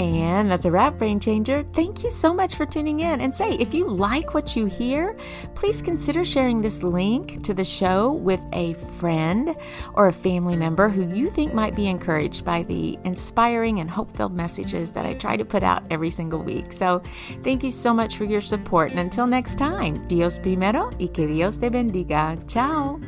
And 0.00 0.50
that's 0.50 0.64
a 0.64 0.70
wrap, 0.70 0.96
Brain 0.96 1.20
Changer. 1.20 1.62
Thank 1.74 2.02
you 2.02 2.08
so 2.08 2.32
much 2.32 2.54
for 2.54 2.64
tuning 2.64 3.00
in. 3.00 3.20
And 3.20 3.34
say, 3.34 3.52
if 3.56 3.74
you 3.74 3.86
like 3.86 4.32
what 4.32 4.56
you 4.56 4.64
hear, 4.64 5.14
please 5.54 5.82
consider 5.82 6.24
sharing 6.24 6.62
this 6.62 6.82
link 6.82 7.44
to 7.44 7.52
the 7.52 7.66
show 7.66 8.12
with 8.12 8.40
a 8.54 8.72
friend 8.98 9.54
or 9.92 10.08
a 10.08 10.12
family 10.12 10.56
member 10.56 10.88
who 10.88 11.14
you 11.14 11.28
think 11.28 11.52
might 11.52 11.76
be 11.76 11.86
encouraged 11.86 12.46
by 12.46 12.62
the 12.62 12.98
inspiring 13.04 13.80
and 13.80 13.90
hope 13.90 14.16
filled 14.16 14.32
messages 14.32 14.90
that 14.92 15.04
I 15.04 15.12
try 15.12 15.36
to 15.36 15.44
put 15.44 15.62
out 15.62 15.82
every 15.90 16.08
single 16.08 16.42
week. 16.42 16.72
So 16.72 17.02
thank 17.44 17.62
you 17.62 17.70
so 17.70 17.92
much 17.92 18.16
for 18.16 18.24
your 18.24 18.40
support. 18.40 18.92
And 18.92 19.00
until 19.00 19.26
next 19.26 19.58
time, 19.58 20.08
Dios 20.08 20.38
primero 20.38 20.90
y 20.98 21.08
que 21.12 21.26
Dios 21.26 21.58
te 21.58 21.68
bendiga. 21.68 22.38
Ciao. 22.48 22.98